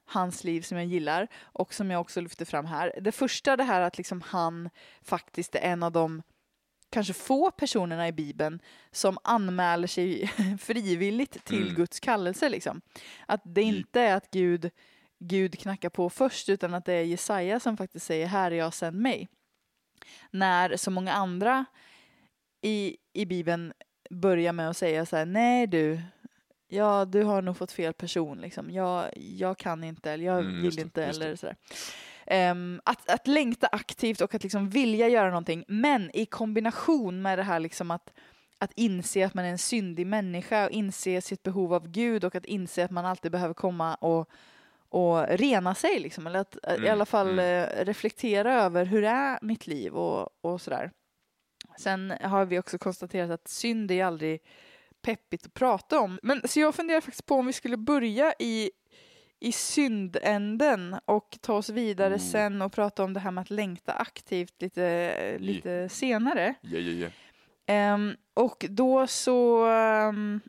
[0.04, 2.92] hans liv som jag gillar och som jag också lyfter fram här.
[3.00, 4.70] Det första det här att liksom han
[5.02, 6.22] faktiskt är en av de
[6.90, 8.60] kanske få personerna i Bibeln
[8.90, 10.26] som anmäler sig
[10.60, 11.74] frivilligt till Mm.
[11.74, 12.48] Guds kallelse.
[12.48, 12.80] Liksom.
[13.26, 14.70] Att det inte är att Gud,
[15.18, 18.74] Gud knackar på först utan att det är Jesaja som faktiskt säger här är jag
[18.74, 19.28] sänd mig.
[20.30, 21.64] När så många andra
[22.62, 23.72] i, i Bibeln
[24.10, 26.00] börjar med att säga så här nej du,
[26.68, 28.70] ja du har nog fått fel person liksom.
[28.70, 31.56] Jag, jag kan inte eller jag Mm, vill det, inte eller sådär.
[32.26, 37.38] Ehm, att, att längta aktivt och att liksom vilja göra någonting, men i kombination med
[37.38, 38.12] det här liksom att,
[38.58, 42.34] att inse att man är en syndig människa och inse sitt behov av Gud och
[42.34, 44.30] att inse att man alltid behöver komma och,
[44.88, 47.64] och rena sig, liksom, eller att eh, i Mm, alla fall mm.
[47.64, 50.90] eh, reflektera över hur är mitt liv och, och sådär.
[51.78, 54.42] Sen har vi också konstaterat att synd är aldrig
[55.02, 56.18] peppigt att prata om.
[56.22, 58.70] Men, så jag funderar faktiskt på om vi skulle börja i
[59.40, 62.18] i syndänden och ta oss vidare Oh.
[62.18, 66.54] sen och prata om det här med att längta aktivt lite, lite senare.
[66.60, 67.08] Ja, ja, ja.
[67.66, 69.66] Ehm, och då så...
[70.08, 70.40] Um,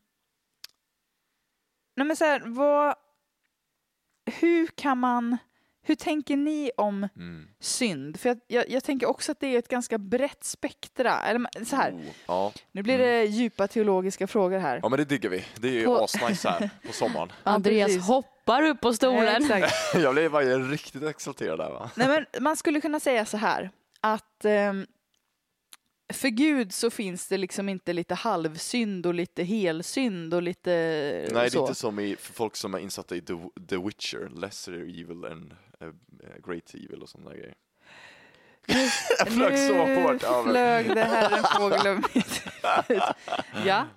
[1.95, 2.95] nej men så här, vad...
[4.25, 5.37] Hur kan man...
[5.83, 7.47] Hur tänker ni om Mm.
[7.59, 8.19] synd?
[8.19, 11.21] För jag, jag, jag tänker också att det är ett ganska brett spektra.
[11.21, 12.53] Eller så här, Oh, ja.
[12.71, 14.79] nu blir det djupa teologiska frågor här.
[14.83, 15.45] ja, men det diggar vi.
[15.59, 17.31] Det är ju På- asnice här på sommaren.
[17.43, 19.41] Ja, Andreas hoppar upp på stolen.
[19.43, 19.73] Exakt.
[19.95, 21.91] Jag blev bara riktigt exalterad där va.
[21.95, 23.69] Nej, men man skulle kunna säga så här
[24.01, 24.85] att ehm,
[26.13, 31.27] för Gud så finns det liksom inte lite halvsynd och lite helsynd och lite Nej,
[31.33, 31.61] det är så.
[31.61, 33.33] inte som i, för folk som är insatta i The,
[33.69, 35.55] The Witcher, lesser evil and
[36.43, 37.55] great evil och sådana där grejer.
[39.19, 40.21] Jag flög så hårt.
[40.21, 42.01] Men, flög det här en fågel.
[43.65, 43.87] Ja,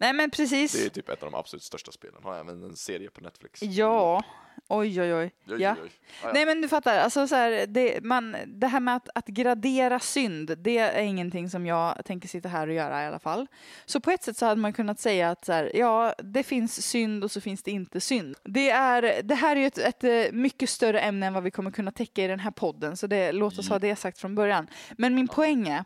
[0.00, 0.72] nej men precis.
[0.72, 2.20] det är typ ett av de absolut största spelen.
[2.24, 3.62] Har även en serie på Netflix.
[3.62, 4.22] Ja,
[4.68, 5.30] oj oj oj.
[5.48, 5.76] Oj, Ja.
[5.82, 5.90] oj.
[6.22, 6.30] Ja, ja.
[6.34, 10.00] Nej men du fattar, alltså så här, det, man, det här med att, att gradera
[10.00, 13.46] synd, det är ingenting som jag tänker sitta här och göra i alla fall.
[13.86, 16.86] Så på ett sätt så hade man kunnat säga att så här, ja, det finns
[16.86, 18.36] synd och så finns det inte synd.
[18.44, 21.50] Det, är, det här är ju ett, ett eh, mycket större ämne än vad vi
[21.50, 24.34] kommer kunna täcka i den här podden, så det, låt oss ha det sagt från
[24.34, 24.66] början.
[24.98, 25.84] Men min poäng är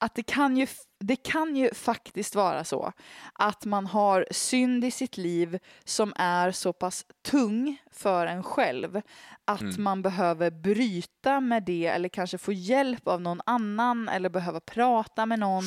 [0.00, 0.66] att det kan, ju,
[1.00, 2.92] det kan ju faktiskt vara så
[3.32, 9.00] att man har synd i sitt liv som är så pass tung för en själv
[9.44, 9.82] att Mm.
[9.82, 15.26] man behöver bryta med det eller kanske få hjälp av någon annan eller behöva prata
[15.26, 15.64] med någon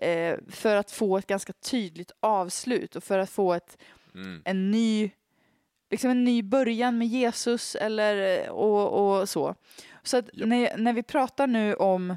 [0.00, 3.78] eh, för att få ett ganska tydligt avslut och för att få ett,
[4.14, 4.42] Mm.
[4.44, 5.10] en ny
[5.90, 9.54] liksom en ny början med Jesus eller och, och så.
[10.02, 12.16] Så att när, när vi pratar nu om,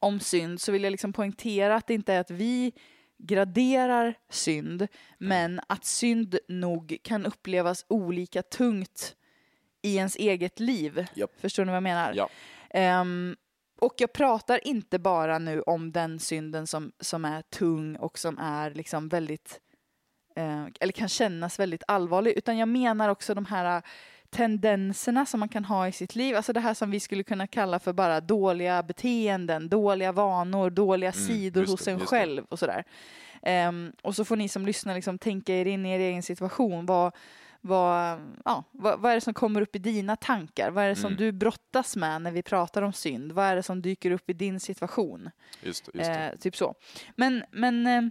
[0.00, 2.72] om synd så vill jag liksom poängtera att det inte är att vi
[3.18, 9.16] graderar synd, men att synd nog kan upplevas olika tungt
[9.82, 11.06] i ens eget liv.
[11.14, 11.40] Japp.
[11.40, 12.12] Förstår ni vad jag menar?
[12.16, 12.28] Ja.
[12.70, 13.36] Ehm,
[13.80, 18.38] och jag pratar inte bara nu om den synden som, som är tung och som
[18.38, 19.60] är liksom väldigt,
[20.36, 23.82] eh, eller kan kännas väldigt allvarlig, utan jag menar också de här
[24.30, 27.46] tendenserna som man kan ha i sitt liv, alltså det här som vi skulle kunna
[27.46, 32.58] kalla för bara dåliga beteenden, dåliga vanor, dåliga Mm, sidor hos det, en själv och
[32.58, 32.84] sådär.
[33.42, 36.86] Ehm, och så får ni som lyssnar liksom tänka er in i er egen situation.
[36.86, 37.14] Vad,
[37.60, 40.70] vad, ja, vad, vad är det som kommer upp i dina tankar?
[40.70, 41.18] Vad är det som Mm.
[41.18, 43.32] du brottas med när vi pratar om synd?
[43.32, 45.30] Vad är det som dyker upp i din situation?
[45.62, 46.10] Just, det, just.
[46.10, 46.74] Eh, typ så.
[47.16, 48.02] Men, men eh,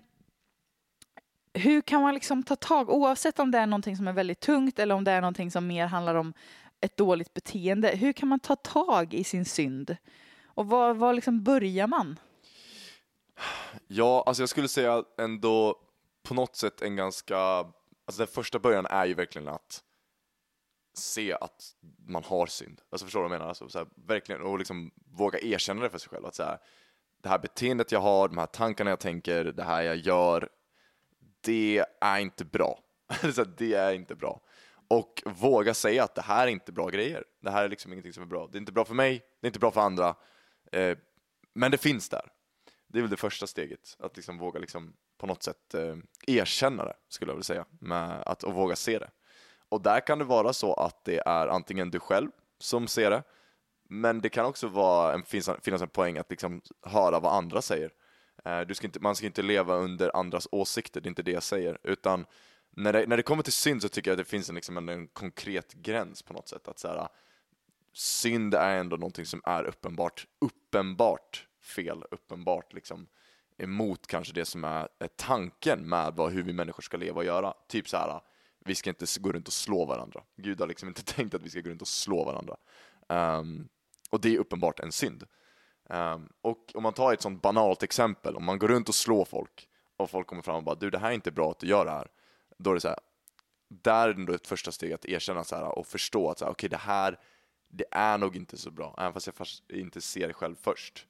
[1.53, 4.79] hur kan man liksom ta tag, oavsett om det är någonting som är väldigt tungt
[4.79, 6.33] eller om det är någonting som mer handlar om
[6.81, 9.97] ett dåligt beteende, hur kan man ta tag i sin synd?
[10.45, 12.19] Och var, var liksom börjar man?
[13.87, 15.75] Ja, alltså jag skulle säga ändå
[16.23, 17.37] på något sätt en ganska
[18.09, 19.83] alltså den första början är ju verkligen att
[20.93, 21.75] se att
[22.07, 22.81] man har synd.
[22.89, 23.49] Alltså förstår du vad jag menar?
[23.49, 26.25] Alltså, så här, verkligen, och liksom våga erkänna det för sig själv.
[26.25, 26.57] Att så här,
[27.21, 30.49] det här beteendet jag har, de här tankarna jag tänker, det här jag gör,
[31.41, 32.79] det är inte bra.
[33.33, 34.41] så det är inte bra.
[34.87, 37.23] Och våga säga att det här är inte bra grejer.
[37.41, 38.47] Det här är liksom ingenting som är bra.
[38.51, 40.15] Det är inte bra för mig, det är inte bra för andra.
[40.71, 40.97] Eh,
[41.53, 42.31] men det finns där.
[42.87, 45.95] Det är väl det första steget, att liksom våga liksom på något sätt eh,
[46.27, 49.09] erkänna det, skulle jag vilja säga, med att, och våga se det.
[49.69, 53.23] Och där kan det vara så att det är antingen du själv som ser det,
[53.89, 57.61] men det kan också vara en, finnas, finnas en poäng att liksom höra vad andra
[57.61, 57.91] säger.
[58.45, 61.31] Eh, du ska inte, man ska inte leva under andras åsikter, det är inte det
[61.31, 62.25] jag säger, utan
[62.71, 64.77] när det, när det kommer till synd så tycker jag att det finns en, liksom
[64.77, 66.67] en, en konkret gräns på något sätt.
[66.67, 67.07] Att så här,
[67.93, 73.07] synd är ändå någonting som är uppenbart, uppenbart fel, uppenbart liksom
[73.57, 77.25] emot kanske det som är, är tanken med vad, hur vi människor ska leva och
[77.25, 77.53] göra.
[77.67, 78.21] Typ så här,
[78.59, 80.23] vi ska inte gå runt och slå varandra.
[80.35, 82.57] Gud har liksom inte tänkt att vi ska gå runt och slå varandra.
[83.07, 83.69] Um,
[84.09, 85.23] och det är uppenbart en synd.
[85.93, 89.25] Um, och om man tar ett sånt banalt exempel, om man går runt och slår
[89.25, 91.67] folk och folk kommer fram och bara du det här är inte bra att du
[91.67, 92.07] gör det här.
[92.57, 92.99] Då är det så här,
[93.67, 96.51] där är det ett första steg att erkänna så här, och förstå att så här,
[96.51, 97.19] okay, det här
[97.69, 101.05] det är nog inte så bra, även fast jag inte ser det själv först.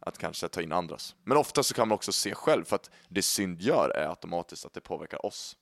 [0.00, 1.16] Att kanske ta in andras.
[1.24, 4.66] Men ofta så kan man också se själv, för att det synd gör är automatiskt
[4.66, 5.56] att det påverkar oss.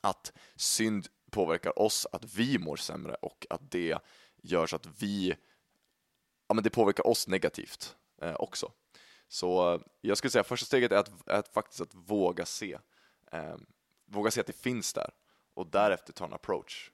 [0.00, 3.98] Att synd påverkar oss, att vi mår sämre och att det
[4.42, 5.34] gör så att vi,
[6.52, 8.72] ja men det påverkar oss negativt eh, också.
[9.28, 12.78] Så jag skulle säga första steget är att, att faktiskt att våga se,
[13.32, 13.56] eh,
[14.06, 15.10] våga se att det finns där
[15.54, 16.90] och därefter ta en approach.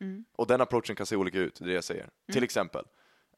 [0.00, 0.24] Mm.
[0.32, 2.02] Och den approachen kan se olika ut, det är det jag säger.
[2.02, 2.32] Mm.
[2.32, 2.84] Till exempel,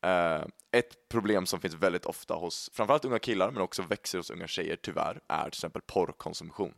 [0.02, 4.30] eh, ett problem som finns väldigt ofta hos framförallt unga killar, men också växer hos
[4.30, 6.74] unga tjejer tyvärr, är till exempel porrkonsumtion.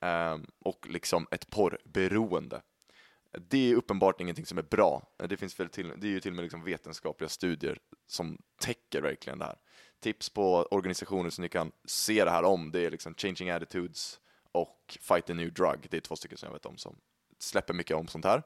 [0.00, 0.46] Mm.
[0.58, 2.62] och liksom ett porrberoende.
[3.38, 5.02] Det är uppenbart ingenting som är bra.
[5.28, 9.38] Det, finns till, det är ju till och med liksom vetenskapliga studier som täcker verkligen
[9.38, 9.58] det här.
[10.00, 14.20] Tips på organisationer som ni kan se det här om, det är liksom Changing Attitudes
[14.52, 15.86] och Fight the New Drug.
[15.90, 16.96] Det är två stycken som jag vet om som
[17.38, 18.42] släpper mycket om sånt här.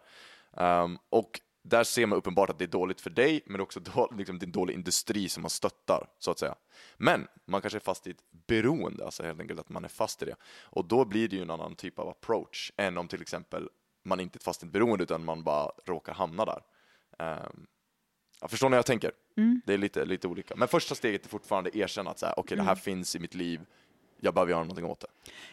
[0.51, 4.11] Um, och där ser man uppenbart att det är dåligt för dig, men också då,
[4.17, 6.55] liksom, det är en dålig industri som man stöttar, så att säga.
[6.97, 10.23] Men man kanske är fast i ett beroende, alltså helt enkelt att man är fast
[10.23, 10.37] i det.
[10.63, 13.69] Och då blir det ju en annan typ av approach än om till exempel
[14.03, 16.63] man inte är fast i ett beroende, utan man bara råkar hamna där.
[17.19, 17.67] Um,
[18.41, 19.13] jag förstår när jag tänker?
[19.37, 19.61] Mm.
[19.67, 20.55] Det är lite, lite olika.
[20.57, 22.65] Men första steget är fortfarande erkänna att okej, okay, mm.
[22.65, 22.83] det här mm.
[22.83, 23.61] finns i mitt liv,
[24.21, 25.07] jag behöver göra någonting åt det.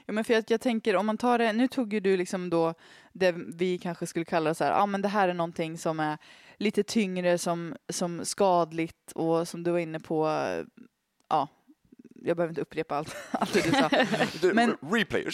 [0.06, 2.50] Ja, men för jag, jag tänker om man tar det, nu tog ju du liksom
[2.50, 2.74] då
[3.14, 6.18] det vi kanske skulle kalla så här, ja men det här är någonting som är
[6.58, 10.28] lite tyngre som, som skadligt och som du var inne på,
[11.30, 11.48] ja,
[12.24, 13.90] jag behöver inte upprepa allt, allt det du sa.
[14.54, 15.26] men, Replay.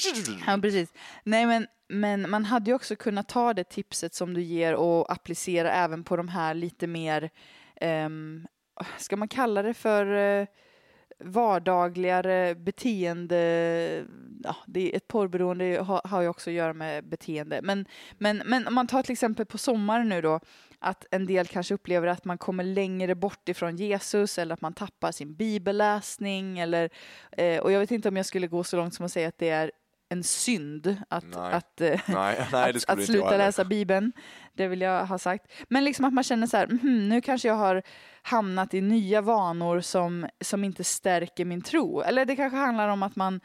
[0.47, 0.93] Ja, precis.
[1.23, 5.11] Nej, men, men man hade ju också kunnat ta det tipset som du ger och
[5.11, 7.29] applicera även på de här lite mer,
[7.81, 8.47] um,
[8.97, 10.47] ska man kalla det för uh,
[11.19, 14.05] vardagligare beteende,
[14.43, 17.59] ja, det är ett porrberoende har, har ju också att göra med beteende.
[17.63, 17.85] Men,
[18.17, 20.39] men, men om man tar till exempel på sommaren nu då,
[20.85, 24.73] att en del kanske upplever att man kommer längre bort ifrån Jesus eller att man
[24.73, 26.89] tappar sin bibelläsning eller,
[27.31, 29.37] eh, och jag vet inte om jag skulle gå så långt som att säga att
[29.37, 29.71] det är
[30.09, 31.53] en synd att, nej.
[31.53, 34.11] att, eh, nej, nej, att, att sluta läsa Bibeln.
[34.53, 35.51] Det vill jag ha sagt.
[35.69, 37.83] Men liksom att man känner så här, mm, nu kanske jag har
[38.21, 42.01] hamnat i nya vanor som, som inte stärker min tro.
[42.01, 43.39] Eller det kanske handlar om att man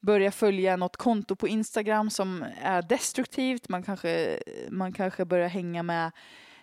[0.00, 3.68] börjar följa något konto på Instagram som är destruktivt.
[3.68, 6.10] Man kanske, man kanske börjar hänga med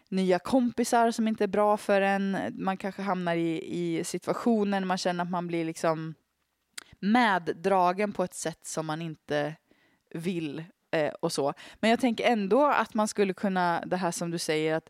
[0.09, 2.37] nya kompisar som inte är bra för en.
[2.53, 6.13] Man kanske hamnar i, i situationer man känner att man blir liksom
[6.99, 9.55] meddragen på ett sätt som man inte
[10.13, 11.53] vill eh, och så.
[11.79, 14.89] Men jag tänker ändå att man skulle kunna, det här som du säger, att,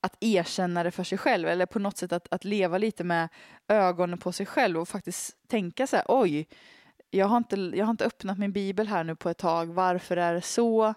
[0.00, 3.28] att erkänna det för sig själv eller på något sätt att, att leva lite med
[3.68, 6.48] ögonen på sig själv och faktiskt tänka så här, oj,
[7.10, 10.16] jag har, inte, jag har inte öppnat min bibel här nu på ett tag, varför
[10.16, 10.94] är det så?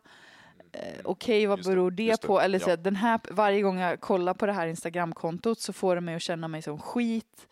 [0.72, 2.42] Eh, Okej, okay, vad just beror det, det på?
[2.42, 2.76] Eller så ja.
[2.76, 6.22] den här, varje gång jag kollar på det här Instagramkontot så får det mig att
[6.22, 7.48] känna mig som skit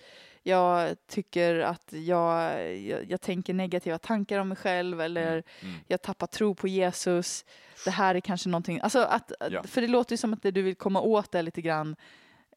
[0.47, 5.43] jag tycker att jag, jag, jag, tänker negativa tankar om mig själv eller mm.
[5.61, 5.75] Mm.
[5.87, 7.45] jag tappar tro på Jesus.
[7.85, 9.63] Det här är kanske någonting, alltså att, ja.
[9.63, 11.95] för det låter ju som att det du vill komma åt är lite grann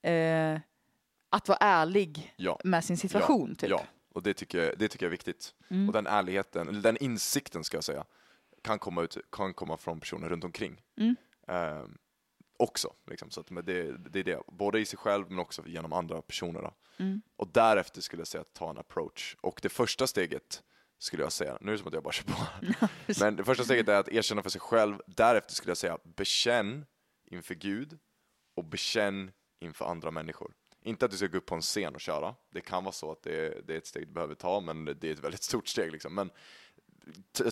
[0.02, 0.58] eh,
[1.30, 2.60] att vara ärlig ja.
[2.64, 3.48] med sin situation.
[3.48, 3.54] Ja.
[3.54, 3.70] Typ.
[3.70, 3.82] ja,
[4.14, 5.54] och det tycker jag, det tycker jag är viktigt.
[5.70, 5.88] Mm.
[5.88, 8.04] Och den ärligheten, eller den insikten ska jag säga,
[8.62, 10.82] kan komma, ut, kan komma från personer runt omkring.
[10.96, 11.16] Mm.
[11.46, 11.98] Um,
[12.60, 12.92] också.
[13.06, 13.30] Liksom.
[13.30, 16.22] Så att, men det, det är det, både i sig själv men också genom andra
[16.22, 16.72] personer.
[16.96, 17.22] Mm.
[17.36, 19.36] Och därefter skulle jag säga att ta en approach.
[19.40, 20.62] Och det första steget
[20.98, 21.58] skulle jag säga.
[21.60, 22.46] Nu är det som att jag bara kör på.
[23.20, 24.98] Men det första steget är att erkänna för sig själv.
[25.06, 26.86] Därefter skulle jag säga bekänn
[27.24, 27.98] inför Gud
[28.56, 29.30] och bekänn
[29.60, 30.52] inför andra människor.
[30.82, 32.34] Inte att du ska gå upp på en scen och köra.
[32.52, 34.84] Det kan vara så att det är, det är ett steg du behöver ta, men
[34.84, 35.92] det är ett väldigt stort steg.
[35.92, 36.14] Liksom.
[36.14, 36.30] Men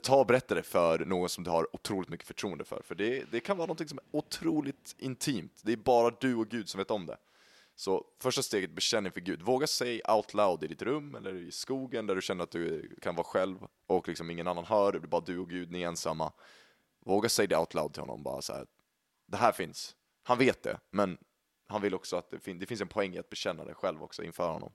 [0.03, 2.83] ta och berätta det för någon som du har otroligt mycket förtroende för.
[2.85, 5.61] För det, det kan vara något som är otroligt intimt.
[5.63, 7.17] Det är bara du och Gud som vet om det.
[7.75, 9.43] Så första steget, bekänn inför Gud.
[9.43, 12.97] Våga säga out loud i ditt rum eller i skogen där du känner att du
[13.03, 15.83] kan vara själv och liksom ingen annan hör, det är bara du och Gud, ni
[15.83, 16.33] är ensamma.
[17.05, 18.67] Våga säga det out loud till honom bara så här.
[19.27, 19.97] Det här finns.
[20.23, 21.19] Han vet det, men
[21.67, 24.03] han vill också att det, fin det finns en poäng i att bekänna det själv
[24.03, 24.73] också inför honom.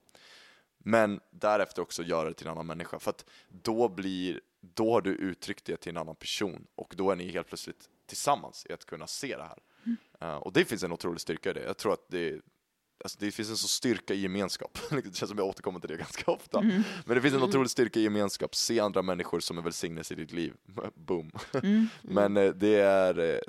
[0.77, 5.01] Men därefter också göra det till en annan människa, för att då blir, då har
[5.01, 8.73] du uttryckt det till en annan person och då är ni helt plötsligt tillsammans i
[8.73, 9.59] att kunna se det här.
[10.23, 11.63] Uh, och det finns en otrolig styrka i det.
[11.63, 12.41] Jag tror att det,
[13.03, 14.79] alltså det finns en så styrka i gemenskap.
[14.89, 16.59] det känns som jag återkommer till det ganska ofta.
[16.59, 16.81] Mm.
[17.05, 18.55] Men det finns en otrolig styrka i gemenskap.
[18.55, 20.53] Se andra människor som en välsignelse i ditt liv.
[20.95, 21.31] Boom.
[21.63, 21.87] Mm.
[22.01, 23.39] Men eh, det är, eh,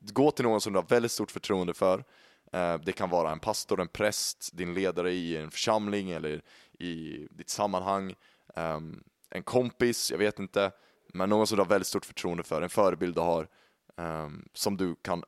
[0.00, 2.04] gå till någon som du har väldigt stort förtroende för.
[2.52, 6.42] Eh, Det kan vara en pastor, en präst, din ledare i en församling eller
[6.78, 8.14] i ditt sammanhang,
[8.56, 9.02] ehm,
[9.34, 10.72] en kompis, jag vet inte,
[11.14, 13.48] men någon som du har väldigt stort förtroende för, en förebild du har,
[13.96, 15.24] ehm, som du kan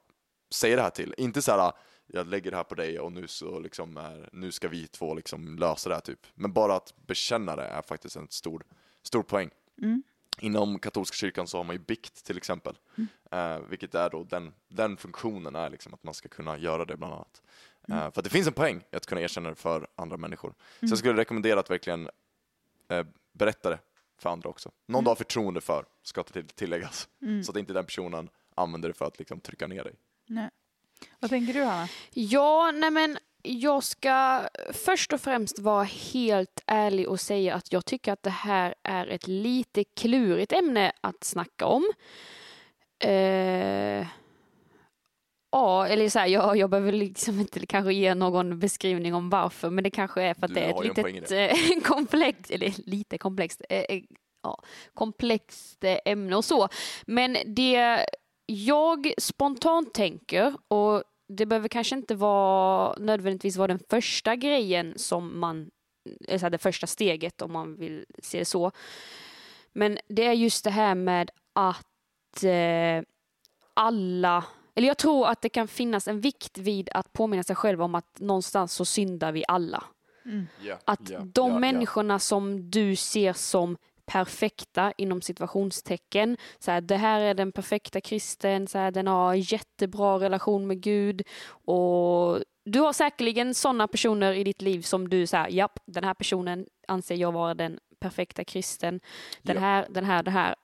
[0.51, 1.15] säga det här till.
[1.19, 1.73] Inte så här,
[2.07, 5.15] jag lägger det här på dig och nu så liksom är, nu ska vi två
[5.15, 6.27] liksom lösa det här typ.
[6.35, 8.65] Men bara att bekänna det är faktiskt en stor,
[9.03, 9.51] stor poäng.
[9.83, 10.03] Mm.
[10.39, 12.79] Inom katolska kyrkan så har man ju bikt till exempel,
[13.31, 16.97] eh, vilket är då den, den funktionen är liksom att man ska kunna göra det
[16.97, 17.43] bland annat.
[17.89, 20.55] Eh, för att det finns en poäng i att kunna erkänna det för andra människor.
[20.81, 22.11] Så jag skulle rekommendera att verkligen
[22.89, 23.79] eh, berätta det
[24.19, 24.71] för andra också.
[24.87, 27.09] Någon du har förtroende för, ska till, tilläggas.
[27.45, 29.95] Så att inte den personen använder det för att liksom trycka ner dig.
[30.27, 30.51] Nej.
[31.21, 31.89] Vad tänker du Hanna?
[32.11, 37.85] Ja, nej men jag ska först och främst vara helt ärlig och säga att jag
[37.85, 41.93] tycker att det här är ett lite klurigt ämne att snacka om.
[42.99, 44.07] Eh,
[45.55, 49.71] ja, eller så här, jag, jag behöver liksom inte kanske ge någon beskrivning om varför,
[49.71, 53.19] men det kanske är för att Du det är ett litet eh, komplext, eller lite
[53.19, 54.03] komplext, eh, eh,
[54.43, 54.63] ja,
[54.95, 56.69] komplext ämne och så.
[57.07, 58.07] Men det
[58.47, 65.41] jag spontant tänker, och det behöver kanske inte vara nödvändigtvis vara den första grejen som
[65.41, 65.71] man,
[66.33, 68.71] alltså det första steget om man vill se det så.
[69.73, 73.03] Men det är just det här med att eh,
[73.75, 74.45] alla,
[74.75, 77.95] eller jag tror att det kan finnas en vikt vid att påminna sig själv om
[77.95, 79.85] att någonstans så syndar vi alla.
[80.85, 86.37] Att de människorna som du ser som perfekta inom situationstecken.
[86.59, 90.81] Så här, det här är den perfekta kristen, så här, den har jättebra relation med
[90.81, 96.05] Gud och du har säkerligen sådana personer i ditt liv som du säger, japp, den
[96.05, 99.01] här personen anser jag vara den perfekta kristen.
[99.43, 100.55] Den här, den här, den här.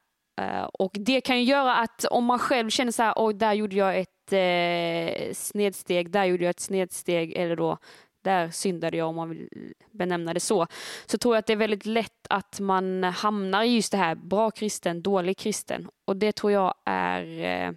[0.40, 3.52] Eh, och det kan ju göra att om man själv känner så här, oj, där
[3.52, 7.78] gjorde jag ett eh, snedsteg, där gjorde jag ett snedsteg, eller då
[8.22, 9.48] där syndade jag om man vill
[9.90, 10.66] benämna det så,
[11.06, 14.14] så tror jag att det är väldigt lätt att man hamnar i just det här
[14.14, 15.88] bra kristen, dålig kristen.
[16.04, 17.74] Och det tror jag är, eh,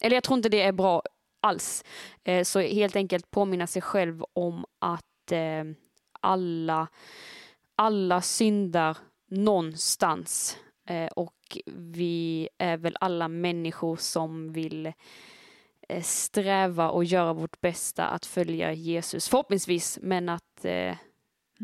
[0.00, 1.02] eller jag tror inte det är bra
[1.40, 1.84] alls.
[2.24, 5.32] Eh, så helt enkelt påminna sig själv om att
[6.20, 6.88] alla,
[7.76, 8.96] alla syndar
[9.28, 10.58] någonstans.
[10.86, 14.92] Eh, Och vi är väl alla människor som vill
[15.88, 20.96] eh, sträva och göra vårt bästa att följa Jesus, förhoppningsvis, men att eh,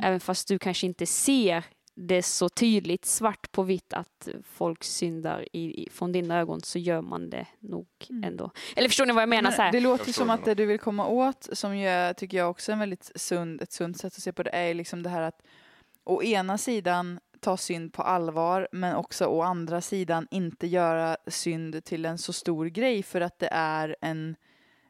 [0.02, 1.64] även fast du kanske inte ser
[2.00, 6.78] det så tydligt svart på vitt att folk syndar i, i, från dina ögon så
[6.78, 7.86] gör man det nog
[8.24, 8.50] ändå.
[8.76, 9.50] Eller förstår ni vad jag menar?
[9.50, 9.72] Så här?
[9.72, 12.70] Det låter som att det du vill komma åt, som ju är, tycker jag också
[12.70, 15.22] är en väldigt sund, ett sunt sätt att se på det, är liksom det här
[15.22, 15.42] att
[16.04, 21.84] å ena sidan ta synd på allvar, men också å andra sidan inte göra synd
[21.84, 24.36] till en så stor grej för att det är en,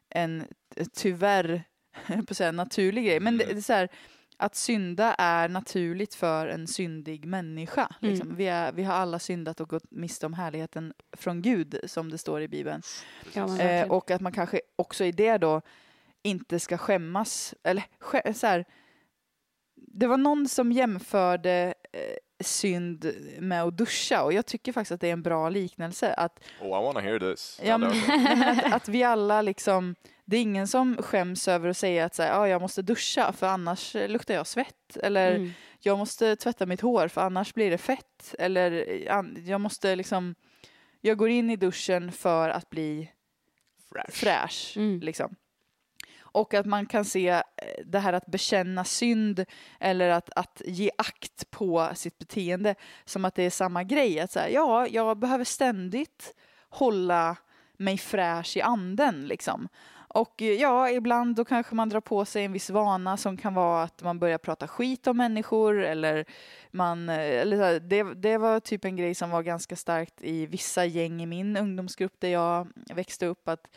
[0.09, 0.43] en
[0.93, 1.63] tyvärr,
[2.07, 3.89] på att säga naturlig grej, men det, det är så här,
[4.37, 7.95] att synda är naturligt för en syndig människa.
[7.99, 8.27] Liksom.
[8.27, 8.37] Mm.
[8.37, 12.17] Vi, är, vi har alla syndat och gått miste om härligheten från Gud, som det
[12.17, 12.81] står i Bibeln.
[13.33, 15.61] Ja, Eh, och att man kanske också i det då
[16.23, 17.55] inte ska skämmas.
[17.63, 18.65] Eller så här,
[19.75, 25.01] det var någon som jämförde eh, synd med att duscha och jag tycker faktiskt att
[25.01, 26.13] det är en bra liknelse.
[26.13, 27.59] Att, Oh, I wanna hear this.
[27.63, 27.91] ja, men,
[28.49, 32.23] att, att vi alla liksom, det är ingen som skäms över att säga att så
[32.23, 34.97] här, ah, jag måste duscha för annars luktar jag svett.
[35.03, 35.51] Eller Mm.
[35.79, 38.35] jag måste tvätta mitt hår för annars blir det fett.
[38.39, 40.35] Eller an- jag måste liksom,
[41.01, 43.11] jag går in i duschen för att bli
[43.93, 44.11] Fresh.
[44.11, 44.73] fräsch.
[44.77, 44.99] Mm.
[44.99, 45.35] Liksom.
[46.31, 47.41] Och att man kan se eh,
[47.85, 49.45] det här att bekänna synd
[49.79, 52.75] eller att, att ge akt på sitt beteende
[53.05, 54.19] som att det är samma grej.
[54.19, 56.35] Att så här, ja, jag behöver ständigt
[56.69, 57.37] hålla
[57.77, 59.69] mig fräsch i anden liksom.
[60.13, 63.53] Och eh, ja, ibland då kanske man drar på sig en viss vana som kan
[63.53, 66.25] vara att man börjar prata skit om människor eller
[66.71, 70.21] man, eh, eller så här, det, det var typ en grej som var ganska starkt
[70.21, 73.67] i vissa gäng i min ungdomsgrupp där jag växte upp att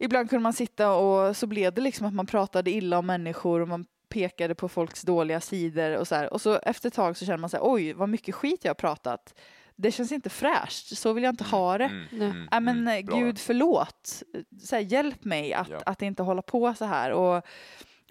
[0.00, 3.60] ibland kunde man sitta och så blev det liksom att man pratade illa om människor
[3.60, 6.32] och man pekade på folks dåliga sidor och så här.
[6.32, 8.74] Och så efter ett tag så känner man sig oj, vad mycket skit jag har
[8.74, 9.34] pratat
[9.82, 11.84] det känns inte fräscht, så vill jag inte ha det.
[11.84, 14.22] Mm, mm, Ja, men mm, eh, gud förlåt,
[14.62, 15.80] så här, hjälp mig att, Ja.
[15.86, 17.10] att inte hålla på så här.
[17.12, 17.44] Och,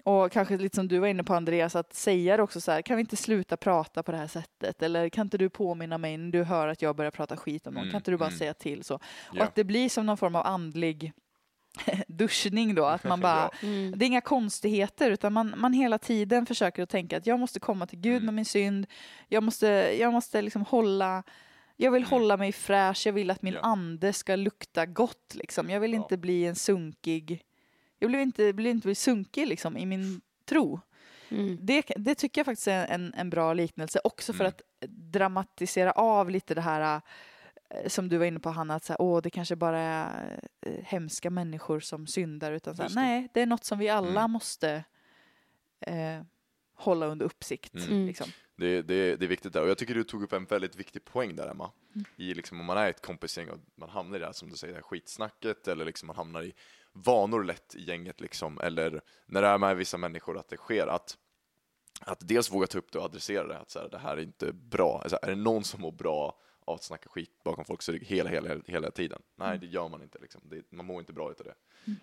[0.04, 2.82] och kanske lite som du var inne på Andreas, att säga det också så här,
[2.82, 4.82] kan vi inte sluta prata på det här sättet?
[4.82, 7.74] Eller kan inte du påminna mig när du hör att jag börjar prata skit om
[7.74, 7.82] någon?
[7.82, 8.38] Mm, Kan inte du bara mm.
[8.38, 8.94] säga till så?
[8.94, 9.00] Och
[9.32, 9.44] Ja.
[9.44, 11.12] att det blir som någon form av andlig
[12.08, 13.50] duschning då, att man bara.
[13.62, 13.92] Mm.
[13.98, 17.60] det är inga konstigheter utan man, man hela tiden försöker att tänka att jag måste
[17.60, 18.24] komma till Gud Mm.
[18.24, 18.86] med min synd.
[19.28, 19.66] Jag måste,
[20.00, 21.22] jag måste liksom hålla,
[21.76, 23.60] jag vill hålla mig fräsch, jag vill att min Mm.
[23.64, 23.68] Ja.
[23.72, 25.70] ande ska lukta gott liksom.
[25.70, 25.96] Jag vill Ja.
[25.98, 27.42] inte bli en sunkig,
[27.98, 30.80] jag vill inte, vill inte bli sunkig liksom i min tro.
[31.28, 31.58] Mm.
[31.60, 34.48] Det, det tycker jag faktiskt är en, en bra liknelse också för Mm.
[34.48, 37.00] att dramatisera av lite det här
[37.86, 40.84] som du var inne på Hanna, att så här, Åh, det kanske bara är eh,
[40.84, 44.30] hemska människor som syndar utan så här, nej, det är något som vi alla Mm.
[44.30, 44.84] måste
[45.80, 46.22] eh,
[46.74, 47.74] hålla under uppsikt.
[47.74, 48.06] Mm.
[48.06, 48.26] Liksom.
[48.56, 51.04] Det, det, det är viktigt där och jag tycker du tog upp en väldigt viktig
[51.04, 51.70] poäng där Emma.
[51.94, 52.04] Mm.
[52.16, 54.56] I liksom om man är ett kompisgäng och man hamnar i det här som du
[54.56, 56.54] säger, det här skitsnacket eller liksom man hamnar i
[56.92, 60.86] vanor lätt i gänget liksom eller när det är med vissa människor att det sker
[60.86, 61.16] att
[62.00, 64.22] att dels våga ta upp det och adressera det, att så här, det här är
[64.22, 65.00] inte bra.
[65.02, 68.04] Alltså, är det någon som mår bra att snacka skit bakom folk så är det
[68.04, 69.22] hela, hela, hela tiden.
[69.36, 70.18] Nej, det gör man inte.
[70.18, 70.40] Liksom.
[70.44, 71.54] Det, man mår inte bra utav det.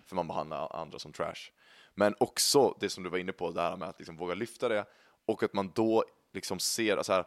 [0.06, 1.50] För man behandlar andra som trash.
[1.94, 4.68] Men också det som du var inne på, det här med att liksom våga lyfta
[4.68, 4.84] det
[5.26, 7.22] och att man då liksom ser, så här,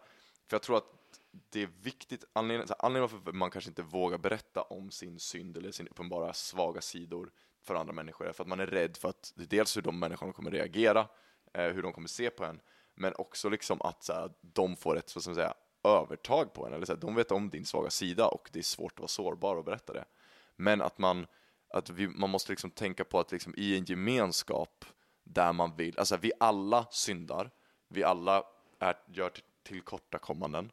[0.48, 1.02] för jag tror att
[1.50, 5.58] det är viktigt, anledningen, här, anledningen varför man kanske inte vågar berätta om sin synd
[5.58, 9.10] eller sin uppenbara svaga sidor för andra människor är för att man är rädd för
[9.10, 11.08] att dels hur de människorna kommer reagera,
[11.54, 12.62] eh, hur de kommer se på en,
[12.96, 15.54] men också liksom att så här, de får ett, så att säga,
[15.84, 18.64] övertag på en, eller så här, de vet om din svaga sida och det är
[18.64, 20.06] svårt att vara sårbar och berätta det.
[20.56, 21.28] Men att man,
[21.74, 24.86] att vi, man måste liksom tänka på att liksom i en gemenskap
[25.24, 27.52] där man vill, alltså vi alla syndar,
[27.88, 28.44] vi alla
[28.80, 29.32] är, gör
[29.64, 30.72] tillkortakommanden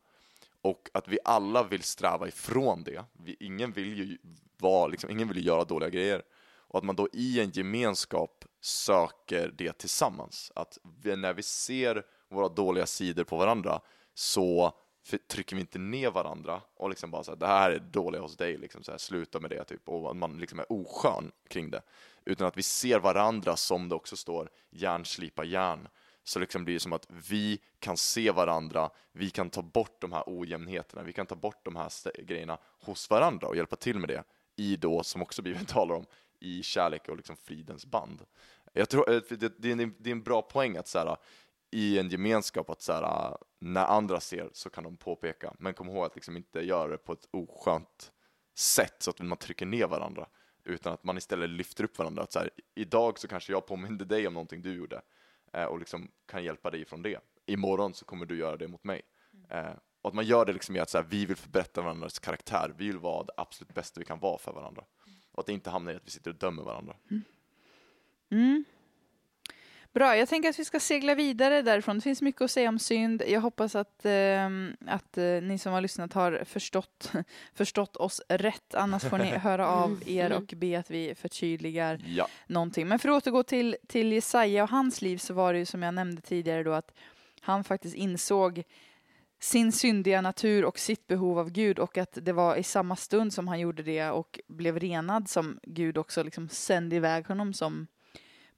[0.63, 3.05] och att vi alla vill sträva ifrån det.
[3.13, 4.19] Vi, ingen vill ju
[4.59, 6.23] vara, liksom, ingen vill ju göra dåliga grejer.
[6.71, 10.53] Och att man då i en gemenskap söker det tillsammans.
[10.55, 13.81] Att vi, när vi ser våra dåliga sidor på varandra
[14.15, 14.73] så
[15.05, 18.20] för- trycker vi inte ner varandra och liksom bara så här, det här är dåligt
[18.20, 21.70] hos dig, liksom så här, sluta med det, typ, och man liksom är oskön kring
[21.70, 21.82] det.
[22.24, 25.88] Utan att vi ser varandra som det också står, järn slipa järn.
[26.24, 30.12] Så liksom blir det som att vi kan se varandra, vi kan ta bort de
[30.12, 31.90] här ojämnheterna, vi kan ta bort de här
[32.22, 34.24] grejerna hos varandra och hjälpa till med det
[34.57, 36.07] i då, som också Bibeln talar om,
[36.40, 38.24] i kärlek och liksom fridens band.
[38.72, 41.16] Jag tror, eh, det, det, det är en bra poäng att så här,
[41.71, 45.89] i en gemenskap att så här, när andra ser så kan de påpeka, men kom
[45.89, 48.12] ihåg att liksom inte göra det på ett oskönt
[48.59, 50.27] sätt så att man trycker ner varandra,
[50.64, 52.23] utan att man istället lyfter upp varandra.
[52.23, 55.03] Att så här, idag så kanske jag påminde dig om någonting du gjorde
[55.53, 57.21] eh, och liksom kan hjälpa dig från det.
[57.47, 59.03] Imorgon så kommer du göra det mot mig.
[59.51, 62.19] Eh, och att man gör det liksom i att så här, vi vill förbättra varandras
[62.19, 64.85] karaktär, vi vill vara det absolut bästa vi kan vara för varandra.
[65.33, 66.97] Och att det inte hamnar i att vi sitter och dömer varandra.
[68.31, 68.64] Mm.
[69.95, 71.97] Bra, jag tänker att vi ska segla vidare därifrån.
[71.97, 73.22] Det finns mycket att säga om synd.
[73.28, 77.12] Jag hoppas att, ehm, att eh, ni som har lyssnat har förstått,
[77.55, 78.74] förstått oss rätt.
[78.74, 82.89] Annars får ni höra av er och be att vi förtydligar Ja, någonting.
[82.89, 85.82] Men för att återgå till, till Jesaja och hans liv så var det ju som
[85.82, 86.93] jag nämnde tidigare då att
[87.41, 88.62] han faktiskt insåg
[89.41, 93.32] sin syndiga natur och sitt behov av Gud och att det var i samma stund
[93.32, 97.86] som han gjorde det och blev renad som Gud också liksom sände iväg honom som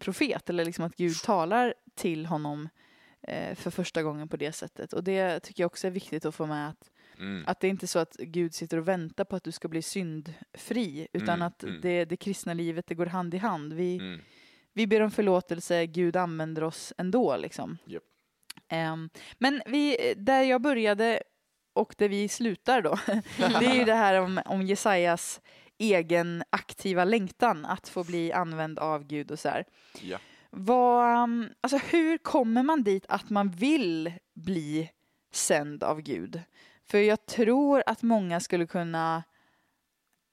[0.00, 2.68] profet eller liksom att Gud talar till honom
[3.22, 4.92] eh, för första gången på det sättet.
[4.92, 7.44] Och det tycker jag också är viktigt att få med att mm.
[7.46, 9.82] att det är inte så att Gud sitter och väntar på att du ska bli
[9.82, 11.80] syndfri, utan Mm, att mm.
[11.80, 13.72] det, det kristna livet det går hand i hand.
[13.72, 14.20] Vi, Mm.
[14.72, 17.36] vi ber om förlåtelse, Gud använder oss ändå.
[17.36, 17.78] Liksom.
[17.86, 18.02] Japp.
[18.68, 21.22] Ehm, men vi, där jag började
[21.72, 22.98] och där vi slutar då,
[23.60, 25.40] det är ju det här om, om Jesajas
[25.80, 29.64] egen aktiva längtan att få bli använd av Gud och så här.
[30.00, 30.18] ja.
[30.50, 34.90] Vad, um, alltså hur kommer man dit att man vill bli
[35.32, 36.42] sänd av Gud?
[36.90, 39.22] För jag tror att många skulle kunna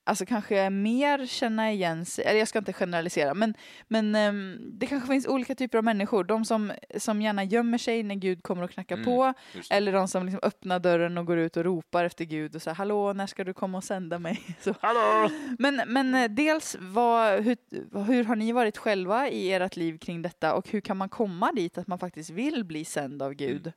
[0.08, 3.54] alltså kanske mer känna igen sig, eller jag ska inte generalisera, men,
[3.88, 6.24] men ehm, det kanske finns olika typer av människor.
[6.24, 9.34] De som, som gärna gömmer sig när Gud kommer och knackar Mm, på,
[9.70, 12.76] eller de som liksom öppnar dörren och går ut och ropar efter Gud och säger
[12.76, 14.42] hallå, när ska du komma och sända mig?
[14.62, 14.76] Så.
[14.82, 15.30] Hallå!
[15.60, 17.58] Men, men eh, dels, vad, hur,
[18.04, 21.52] hur har ni varit själva i ert liv kring detta och hur kan man komma
[21.52, 23.74] dit att man faktiskt vill bli sänd av Gud?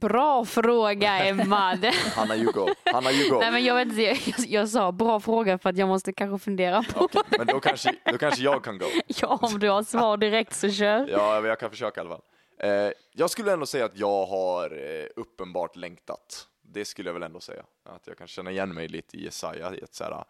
[0.00, 1.76] Bra fråga Emma.
[1.80, 2.68] Det- Hanna you go.
[2.92, 3.38] Hanna you go.
[3.40, 4.18] Nej men jag vet inte, jag,
[4.48, 7.04] jag sa bra fråga för att jag måste kanske fundera på.
[7.04, 8.86] Okej, men då kanske, då kanske jag kan gå.
[9.06, 11.08] Ja om du har svar direkt så kör.
[11.08, 12.22] Ja, jag kan försöka i alla fall.
[12.58, 14.70] Eh, jag skulle ändå säga att jag har
[15.00, 16.46] eh, uppenbart längtat.
[16.62, 17.62] Det skulle jag väl ändå säga.
[17.84, 20.24] Att jag kan känna igen mig lite i Jesaja, i att så här,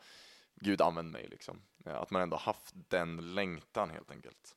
[0.61, 1.63] Gud använd mig liksom.
[1.87, 4.55] Eh, Att man ändå haft den längtan helt enkelt.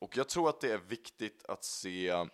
[0.00, 2.30] Och jag tror att det är viktigt att se eh, det-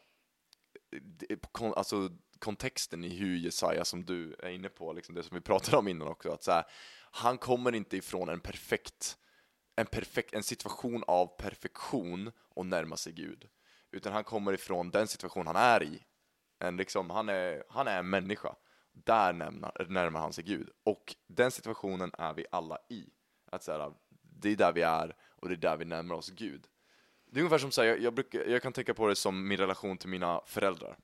[1.28, 5.34] Eh, kon- alltså, kontexten i hur Jesaja, som du är inne på, liksom det som
[5.34, 6.64] vi pratade om innan också, att så här,
[7.10, 9.16] han kommer inte ifrån en perfekt,
[9.76, 13.48] en perfekt, en situation av perfektion och närma sig Gud,
[13.90, 16.02] utan han kommer ifrån den situation han är i.
[16.58, 18.56] En liksom, han, är, han är en människa,
[18.92, 23.04] där närmar, närmar han sig Gud, och den situationen är vi alla i.
[23.52, 26.30] Att så här, det är där vi är och det är där vi närmar oss
[26.30, 26.66] Gud.
[27.32, 29.48] Det är ungefär som så här, jag, jag, brukar, jag kan tänka på det som
[29.48, 30.96] min relation till mina föräldrar.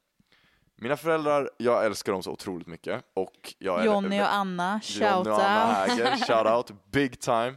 [0.77, 5.15] Mina föräldrar, jag älskar dem så otroligt mycket och jag är Jonny och Anna, Johnny
[5.15, 5.91] shout och Anna out.
[5.91, 7.55] Häger, shout out, big time.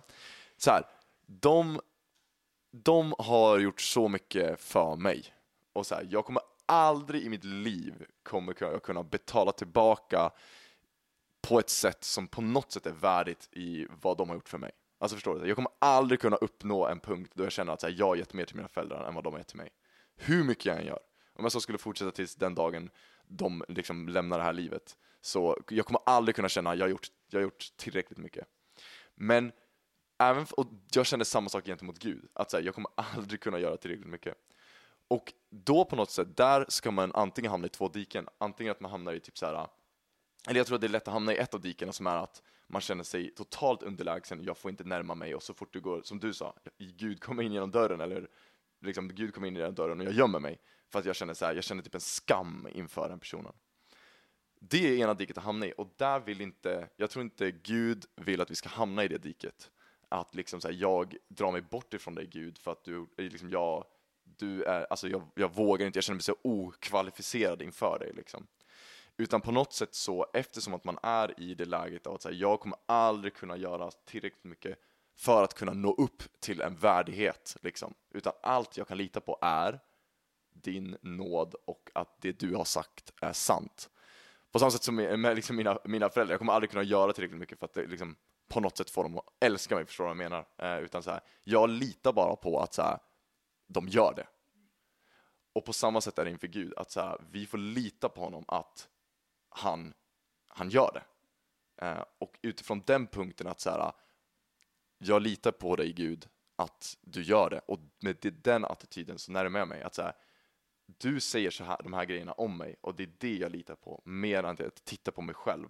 [0.57, 0.83] Så här,
[1.27, 1.79] de,
[2.71, 5.25] de har gjort så mycket för mig.
[5.73, 10.31] Och så här, jag kommer aldrig i mitt liv kommer kunna- kunna betala tillbaka
[11.41, 14.57] på ett sätt som på något sätt är värdigt i vad de har gjort för
[14.57, 14.71] mig.
[14.99, 15.47] Alltså förstår du?
[15.47, 18.15] Jag kommer aldrig kunna uppnå en punkt då jag känner att så här, jag har
[18.15, 19.69] gett mer till mina föräldrar än vad de har gett till mig.
[20.15, 20.99] Hur mycket jag än gör.
[21.33, 22.89] Om jag så skulle fortsätta tills den dagen
[23.27, 24.97] de liksom lämnar det här livet.
[25.21, 28.47] Så jag kommer aldrig kunna känna att jag har gjort, jag har gjort tillräckligt mycket.
[29.15, 29.51] Men
[30.17, 32.29] även, och jag känner samma sak gentemot Gud.
[32.33, 34.35] Att så här, jag kommer aldrig kunna göra tillräckligt mycket.
[35.07, 38.27] Och då på något sätt, där ska man antingen hamna i två diken.
[38.37, 39.67] Antingen att man hamnar i typ så här.
[40.47, 42.15] Eller jag tror att det är lätt att hamna i ett av dikena som är
[42.17, 45.81] att man känner sig totalt underlägsen, jag får inte närma mig och så fort du
[45.81, 48.27] går, som du sa, Gud kommer in genom dörren eller
[48.81, 50.59] liksom Gud kommer in genom dörren och jag gömmer mig
[50.89, 53.53] för att jag känner så här, jag känner typ en skam inför den personen.
[54.61, 58.05] Det är ena diket att hamna i och där vill inte, jag tror inte Gud
[58.15, 59.71] vill att vi ska hamna i det diket.
[60.09, 63.49] Att liksom så här, jag drar mig bort ifrån dig Gud för att du, liksom
[63.49, 63.85] jag,
[64.23, 68.47] du är, alltså jag, jag vågar inte, jag känner mig så okvalificerad inför dig liksom.
[69.19, 72.35] Utan på något sätt så, eftersom att man är i det läget av att säga
[72.35, 74.79] jag kommer aldrig kunna göra tillräckligt mycket
[75.15, 77.93] för att kunna nå upp till en värdighet, liksom.
[78.09, 79.79] Utan allt jag kan lita på är
[80.53, 83.89] din nåd och att det du har sagt är sant.
[84.51, 87.13] På samma sätt som med, med liksom mina, mina föräldrar, jag kommer aldrig kunna göra
[87.13, 88.15] tillräckligt mycket för att det, liksom,
[88.49, 90.45] på något sätt få dem att älska mig, förstår du vad jag menar?
[90.57, 92.99] Eh, utan så här, jag litar bara på att så här,
[93.67, 94.27] de gör det.
[95.53, 98.21] Och på samma sätt är det inför Gud, att så här, vi får lita på
[98.21, 98.89] honom att
[99.49, 99.93] han,
[100.47, 101.03] han gör det.
[101.85, 103.91] Eh, och utifrån den punkten att så här,
[104.97, 107.59] jag litar på dig Gud, att du gör det.
[107.59, 110.13] Och med den attityden så närmar jag mig att så här,
[110.85, 113.75] du säger så här, de här grejerna om mig och det är det jag litar
[113.75, 115.67] på, mer än att titta på mig själv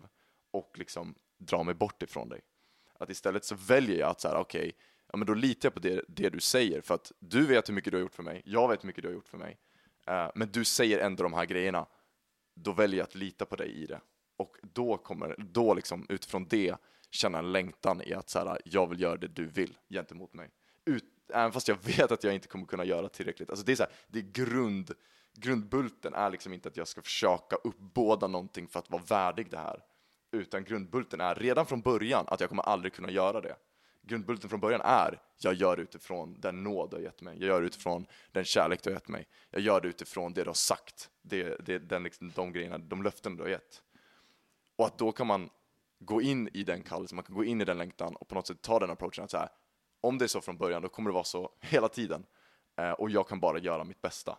[0.52, 2.42] och liksom dra mig bort ifrån dig.
[2.94, 4.72] Att istället så väljer jag att så här, okej,
[5.12, 7.74] ja men då litar jag på det, det du säger för att du vet hur
[7.74, 9.58] mycket du har gjort för mig, jag vet hur mycket du har gjort för mig,
[10.10, 11.86] Eh, men du säger ändå de här grejerna,
[12.64, 14.02] då väljer jag att lita på dig i det.
[14.38, 16.76] Och då kommer, då liksom utifrån det
[17.12, 20.50] känna en längtan i att så här, jag vill göra det du vill gentemot mig.
[20.86, 23.50] Ut, även fast jag vet att jag inte kommer kunna göra tillräckligt.
[23.50, 24.92] Alltså det är så här, det är grund,
[25.34, 29.58] grundbulten är liksom inte att jag ska försöka uppbåda någonting för att vara värdig det
[29.58, 29.84] här.
[30.32, 33.56] Utan grundbulten är redan från början att jag kommer aldrig kunna göra det.
[34.10, 37.38] Grundbulten från början är, jag gör det utifrån den nåd du har gett mig.
[37.40, 39.28] Jag gör det utifrån den kärlek du har gett mig.
[39.50, 41.10] Jag gör det utifrån det du har sagt.
[41.22, 43.84] Det, det, den, liksom, de grejerna, de löften du har gett.
[44.76, 45.50] Och att då kan man
[46.00, 48.48] gå in i den kallelsen, man kan gå in i den längtan och på något
[48.48, 49.50] sätt ta den approachen att så här,
[50.02, 52.26] om det är så från början, då kommer det vara så hela tiden.
[52.78, 54.38] Eh, och jag kan bara göra mitt bästa.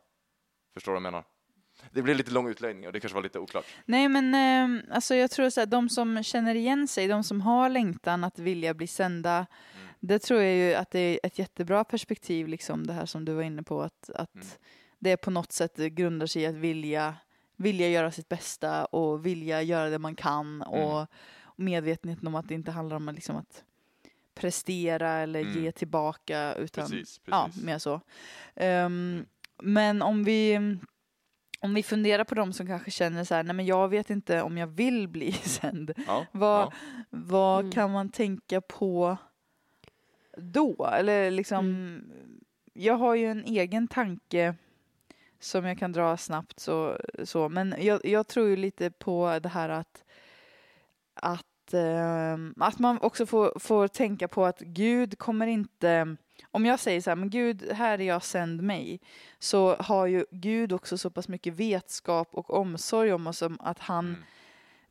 [0.75, 1.25] Förstår du vad jag menar?
[1.93, 3.65] Det blir lite lång utläggning och det kanske var lite oklart.
[3.85, 7.41] Nej, men eh, alltså jag tror så här, de som känner igen sig, de som
[7.41, 9.89] har längtan att vilja bli sända, Mm.
[10.01, 13.33] det tror jag ju att det är ett jättebra perspektiv, liksom det här som du
[13.33, 14.47] var inne på, att, att Mm.
[14.99, 17.15] det på något sätt grundar sig i att vilja,
[17.57, 20.69] vilja göra sitt bästa och vilja göra det man kan Mm.
[20.85, 21.07] och
[21.57, 23.65] medvetenheten om att det inte handlar om att, liksom, att
[24.35, 25.65] prestera eller Mm.
[25.65, 27.63] ge tillbaka, utan Precis, ja, precis.
[27.65, 28.01] mer så.
[28.57, 29.27] Ehm,
[29.63, 30.77] men om vi
[31.61, 34.43] om vi funderar på de som kanske känner så här, nej men jag vet inte
[34.43, 35.93] om jag vill bli sänd.
[36.07, 36.73] Ja, Vad, ja.
[37.11, 37.73] vad Mm.
[37.73, 39.17] kan man tänka på
[40.37, 40.87] då?
[40.87, 42.11] Eller liksom, Mm.
[42.73, 44.55] jag har ju en egen tanke
[45.41, 47.49] som jag kan dra snabbt så, så.
[47.49, 50.05] men jag, jag tror ju lite på det här att
[51.15, 56.17] att, ehm, att man också får, får tänka på att Gud kommer inte
[56.51, 59.01] om jag säger så här, men Gud, här är jag, sänd mig,
[59.39, 64.07] så har ju Gud också så pass mycket vetskap och omsorg om oss att han
[64.09, 64.23] Mm.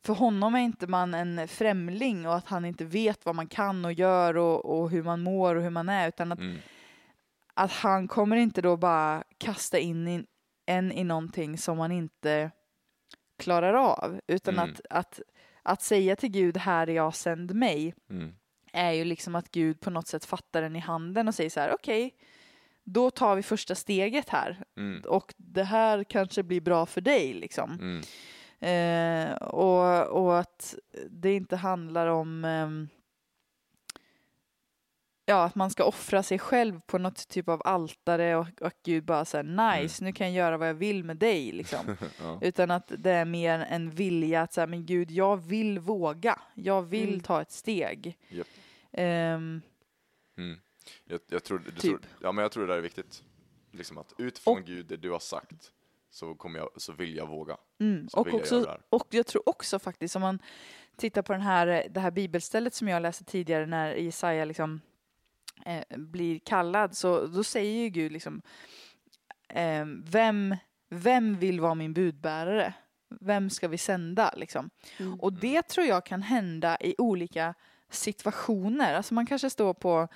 [0.01, 3.85] för honom är inte man en främling och att han inte vet vad man kan
[3.85, 6.57] och gör och, och hur man mår och hur man är utan att, Mm.
[7.53, 10.25] att han kommer inte då bara kasta in i,
[10.65, 12.51] en i någonting som man inte
[13.37, 14.69] klarar av utan Mm.
[14.69, 15.19] att, att,
[15.63, 18.35] att säga till Gud här är jag, sänd mig Mm.
[18.73, 21.59] Är ju liksom att Gud på något sätt fattar den i handen och säger så
[21.59, 22.15] här okej
[22.83, 25.01] då tar vi första steget här Mm.
[25.07, 27.71] och det här kanske blir bra för dig liksom.
[27.71, 28.01] Mm.
[28.61, 30.75] Eh, och, och att
[31.09, 32.89] det inte handlar om ehm,
[35.29, 39.03] ja, att man ska offra sig själv på något typ av altare och, och Gud
[39.05, 39.43] bara säger
[39.81, 41.79] nice, nu kan jag göra vad jag vill med dig liksom.
[42.21, 42.39] Ja.
[42.41, 46.39] Utan att det är mer en vilja att säga, men Gud, jag vill våga.
[46.53, 47.19] Jag vill Mm.
[47.19, 48.17] ta ett steg.
[48.29, 48.47] Japp.
[48.91, 49.61] Ehm,
[50.37, 50.59] Mm.
[51.05, 51.77] Jag, jag, tror, Typ.
[51.79, 53.23] tror, ja, men jag tror det där är viktigt.
[53.71, 55.71] Liksom att utifrån Och- Gud, det du har sagt,
[56.11, 57.57] så, kommer jag, så vill jag våga.
[57.79, 58.07] Mm.
[58.13, 58.81] Och, jag också, här.
[58.89, 60.39] och jag tror också faktiskt om man
[60.97, 64.81] tittar på den här, det här bibelstället som jag läste tidigare när Jesaja liksom,
[65.65, 68.41] eh, blir kallad så då säger ju Gud liksom
[69.49, 70.55] eh, vem,
[70.89, 72.73] vem vill vara min budbärare?
[73.21, 74.69] Vem ska vi sända liksom?
[74.99, 75.19] Mm.
[75.19, 77.53] Och det tror jag kan hända i olika
[77.91, 78.93] situationer.
[78.93, 80.07] Alltså man kanske står på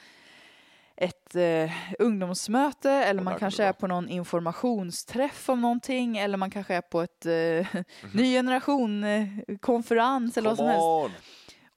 [0.96, 6.76] ett eh, ungdomsmöte eller man kanske är på någon informationsträff om någonting eller man kanske
[6.76, 7.84] är på ett eh, Mhm.
[8.14, 9.28] ny generation eh,
[9.62, 10.82] konferens eller vad som helst.
[10.84, 11.12] on!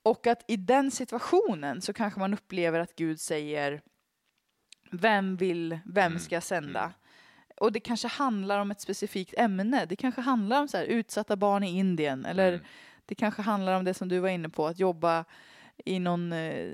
[0.09, 3.81] Och att i den situationen så kanske man upplever att Gud säger
[4.91, 6.79] vem vill, vem Mm, ska sända?
[6.81, 6.91] mm.
[7.57, 9.85] Och det kanske handlar om ett specifikt ämne.
[9.85, 12.65] Det kanske handlar om så här, utsatta barn i Indien eller Mm.
[13.05, 15.25] det kanske handlar om det som du var inne på, att jobba
[15.85, 16.71] i någon eh,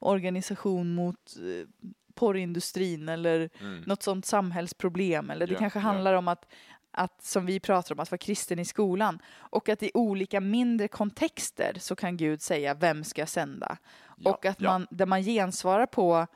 [0.00, 1.66] organisation mot eh,
[2.14, 3.82] porrindustrin eller Mm.
[3.86, 5.30] något sånt samhällsproblem.
[5.30, 5.82] Eller det Ja, kanske ja.
[5.82, 6.52] handlar om att,
[6.92, 9.18] att, som vi pratar om, att vara kristen i skolan.
[9.36, 13.76] Och att i olika mindre kontexter så kan Gud säga, vem ska jag sända?
[14.16, 14.70] Ja, och att ja.
[14.70, 16.26] man, där man gensvarar på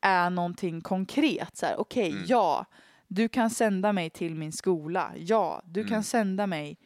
[0.00, 1.56] är någonting konkret.
[1.56, 2.24] Så här, okej, Mm.
[2.26, 2.64] ja,
[3.08, 5.12] du kan sända mig till min skola.
[5.16, 6.02] Ja, du kan Mm.
[6.02, 6.78] sända mig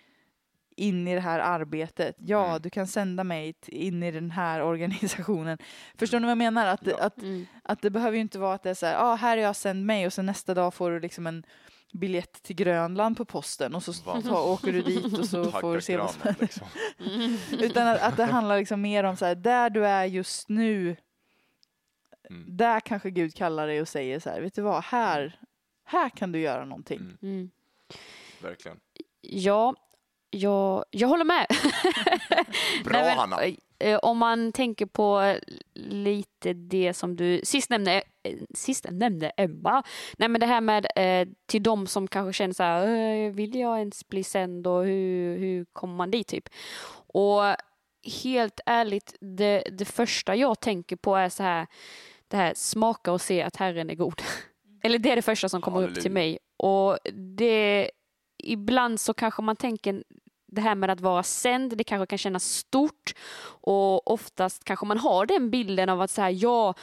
[0.77, 2.17] in i det här arbetet.
[2.19, 2.62] Ja, Mm.
[2.62, 5.59] du kan sända mig in i den här organisationen.
[5.99, 6.67] Förstår ni vad jag menar?
[6.67, 6.97] Att, Ja.
[7.01, 7.47] att, Mm.
[7.62, 9.57] att det behöver ju inte vara att det är så här, ah, här är jag,
[9.57, 11.45] sänd mig och sen nästa dag får du liksom en
[11.93, 15.80] biljett till Grönland på posten och så ta, åker du dit och så får du
[15.80, 16.66] se vad som liksom.
[17.51, 20.97] Utan att, att det handlar liksom mer om så här, där du är just nu,
[22.30, 22.45] Mm.
[22.57, 25.41] där kanske Gud kallar dig och säger så här, vet du vad, här,
[25.84, 26.99] här kan du göra någonting.
[26.99, 27.16] Mm.
[27.22, 27.51] Mm.
[28.43, 28.80] Verkligen.
[29.20, 29.74] Ja,
[30.30, 31.47] jag, jag håller med.
[32.84, 33.39] Bra Nej, men, Hanna!
[33.78, 35.37] eh, Om man tänker på
[35.74, 38.03] lite det som du sist nämnde,
[38.33, 39.83] eh, sist nämnde Emma.
[40.18, 42.87] Nej men det här med eh, till de som kanske känner så här,
[43.27, 46.49] "Eh, vill jag ens bli sänd och hur, hur kommer man dit typ?
[47.07, 47.43] Och
[48.22, 51.66] helt ärligt, det, det första jag tänker på är så här,
[52.29, 54.22] det här smaka och se att Herren är god.
[54.83, 56.14] Eller det är det första som kommer upp till Halleluja.
[56.14, 56.39] mig.
[56.57, 56.99] Och
[57.37, 57.91] det,
[58.39, 60.05] ibland så kanske man tänker
[60.57, 63.15] det här med att vara sänd, det kanske kan kännas stort
[63.61, 66.75] och oftast kanske man har den bilden av att säga ja,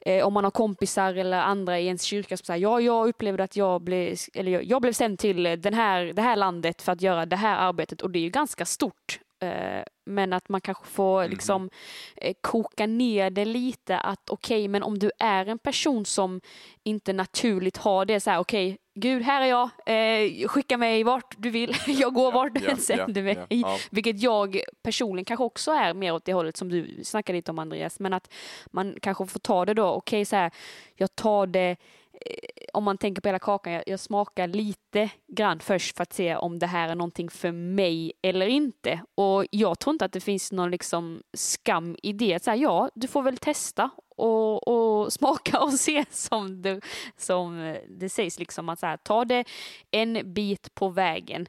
[0.00, 3.44] eh, om man har kompisar eller andra i ens kyrka som säger ja, jag upplevde
[3.44, 6.92] att jag blev, eller jag, jag blev sänd till den här, det här landet för
[6.92, 9.18] att göra det här arbetet och det är ju ganska stort.
[9.42, 11.30] Eh, men att man kanske får Mhm.
[11.30, 11.70] liksom
[12.16, 16.40] eh, koka ner det lite att okej, men om du är en person som
[16.82, 21.34] inte naturligt har det så här okej, Gud här är jag, eh, skicka mig vart
[21.38, 23.34] du vill, jag går vart du än sänder mig.
[23.34, 23.78] ja, ja.
[23.90, 27.58] Vilket jag personligen kanske också är mer åt det hållet som du snackade lite om
[27.58, 28.00] Andreas.
[28.00, 28.32] Men att
[28.66, 30.50] man kanske får ta det då, okej så här,
[30.96, 31.76] jag tar det,
[32.20, 32.36] eh,
[32.72, 36.36] om man tänker på hela kakan, jag, jag smakar lite grann först för att se
[36.36, 39.00] om det här är någonting för mig eller inte.
[39.14, 42.44] Och jag tror inte att det finns någon liksom skam i det.
[42.44, 46.80] Så här, ja, du får väl testa och, och smaka och se som det,
[47.16, 48.38] som det sägs.
[48.38, 49.44] Liksom att så här, ta det
[49.90, 51.46] en bit på vägen.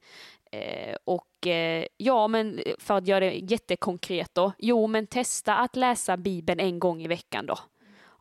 [0.52, 4.52] Eh, och eh, ja, men för att göra det jättekonkret då.
[4.58, 7.58] Jo, men testa att läsa Bibeln en gång i veckan då.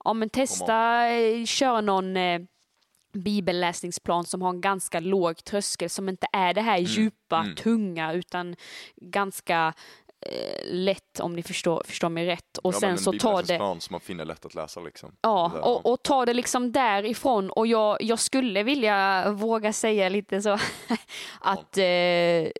[0.04, 2.40] Ja, men testa eh, köra någon eh,
[3.12, 7.54] bibelläsningsplan som har en ganska låg tröskel som inte är det här djupa, mm.
[7.54, 8.56] tunga utan
[8.96, 9.74] ganska
[10.26, 12.58] eh, lätt om ni förstår, förstår mig rätt.
[12.58, 13.80] Och ja, sen så tar det...
[13.80, 15.16] som man finner lätt att läsa liksom.
[15.20, 17.50] Ja, och, och ta det liksom därifrån.
[17.50, 20.58] Och jag, jag skulle vilja våga säga lite så
[21.40, 22.50] att eh,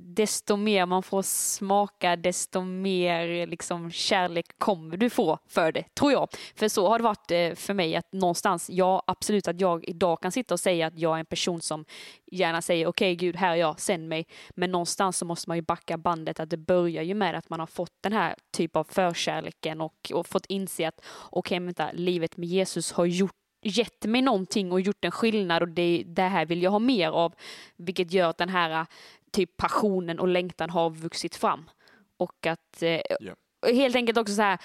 [0.00, 6.12] desto mer man får smaka, desto mer liksom, kärlek kommer du få för det, tror
[6.12, 6.28] jag.
[6.54, 10.20] För så har det varit eh, för mig att någonstans, ja absolut att jag idag
[10.20, 11.84] kan sitta och säga att jag är en person som
[12.32, 14.26] gärna säger okej Gud, här är jag, sänd mig.
[14.50, 17.60] Men någonstans så måste man ju backa bandet att det börjar ju med att man
[17.60, 22.36] har fått den här typ av förkärleken och, och fått inse att okej, vänta, livet
[22.36, 26.46] med Jesus har gjort gett mig någonting och gjort en skillnad och det, det här
[26.46, 27.34] vill jag ha mer av.
[27.76, 28.86] Vilket gör att den här
[29.32, 31.70] typ passionen och längtan har vuxit fram.
[32.16, 33.34] Och att eh, Ja.
[33.72, 34.58] helt enkelt också så här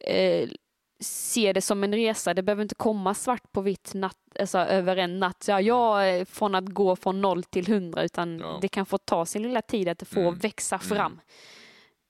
[0.00, 0.48] eh,
[1.00, 2.34] se det som en resa.
[2.34, 5.44] Det behöver inte komma svart på vitt natt, alltså, över en natt.
[5.48, 8.58] Ja, jag eh, från att gå från noll till hundra utan Ja.
[8.62, 10.34] det kan få ta sin lilla tid att det får Mm.
[10.34, 11.20] växa fram.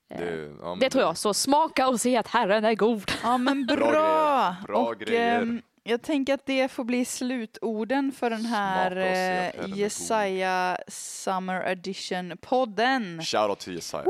[0.09, 1.17] Det, ja, men Det tror jag.
[1.17, 3.11] Så smaka och se att Herren är god.
[3.23, 3.77] Ja men bra!
[3.77, 4.67] Bra grejer.
[4.67, 5.63] Bra och, grejer.
[5.83, 9.79] Jag tänker att det får bli slutorden för den här eh.
[9.79, 13.23] Jesaja Summer Edition-podden.
[13.23, 14.05] Shoutout till Jesaja.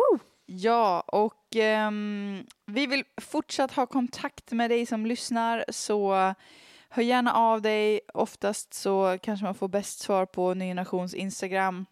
[0.47, 6.35] Ja, och ehm, vi vill fortsatt ha kontakt med dig som lyssnar, så
[6.89, 8.01] hör gärna av dig.
[8.15, 11.87] Oftast så kanske man får bäst svar på Ny Generations Instagram.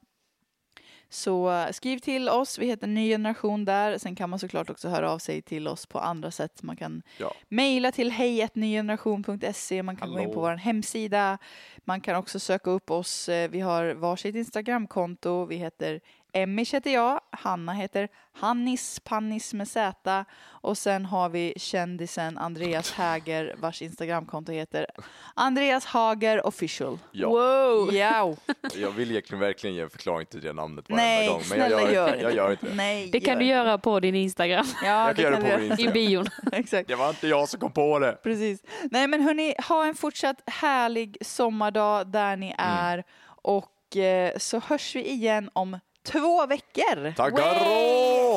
[1.12, 3.98] Så skriv till oss, vi heter Ny Generation där.
[3.98, 6.62] Sen kan man såklart också höra av sig till oss på andra sätt.
[6.62, 7.32] Man kan Ja.
[7.48, 10.40] mejla till hejatnygeneration.se, man kan gå in på Hallå.
[10.40, 11.38] vår hemsida.
[11.84, 13.28] Man kan också söka upp oss.
[13.28, 15.44] Eh, Vi har varsitt Instagramkonto.
[15.44, 16.00] Vi heter
[16.32, 22.92] Emmish heter jag, Hanna heter Hannis Pannis med Z och sen har vi kändisen Andreas
[22.92, 24.86] Häger vars Instagramkonto heter
[25.34, 26.98] Andreas Hager official.
[27.12, 27.28] Ja.
[27.28, 27.94] Wow!
[27.94, 28.34] Ja.
[28.74, 31.70] Jag vill egentligen verkligen ge en förklaring till det namnet varenda Nej, gång, men jag
[31.70, 32.74] gör, gör inte, jag gör inte det.
[32.74, 33.56] Nej, Det kan du gör.
[33.64, 35.92] göra på din Instagram, Ja, Jag kan göra det på min i Instagram.
[35.92, 36.26] bion.
[36.52, 36.88] Exakt.
[36.88, 38.12] Det var inte jag som kom på det.
[38.22, 38.62] Precis.
[38.90, 43.04] Nej men hörni, ha en fortsatt härlig sommardag där ni är
[43.42, 47.12] och eh, så hörs vi igen om två veckor.
[47.16, 47.42] Tackar!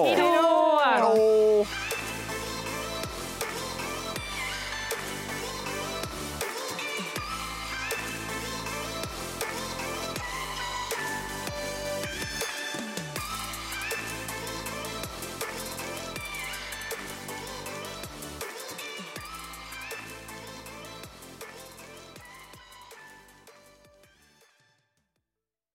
[0.06, 0.53] Hej då!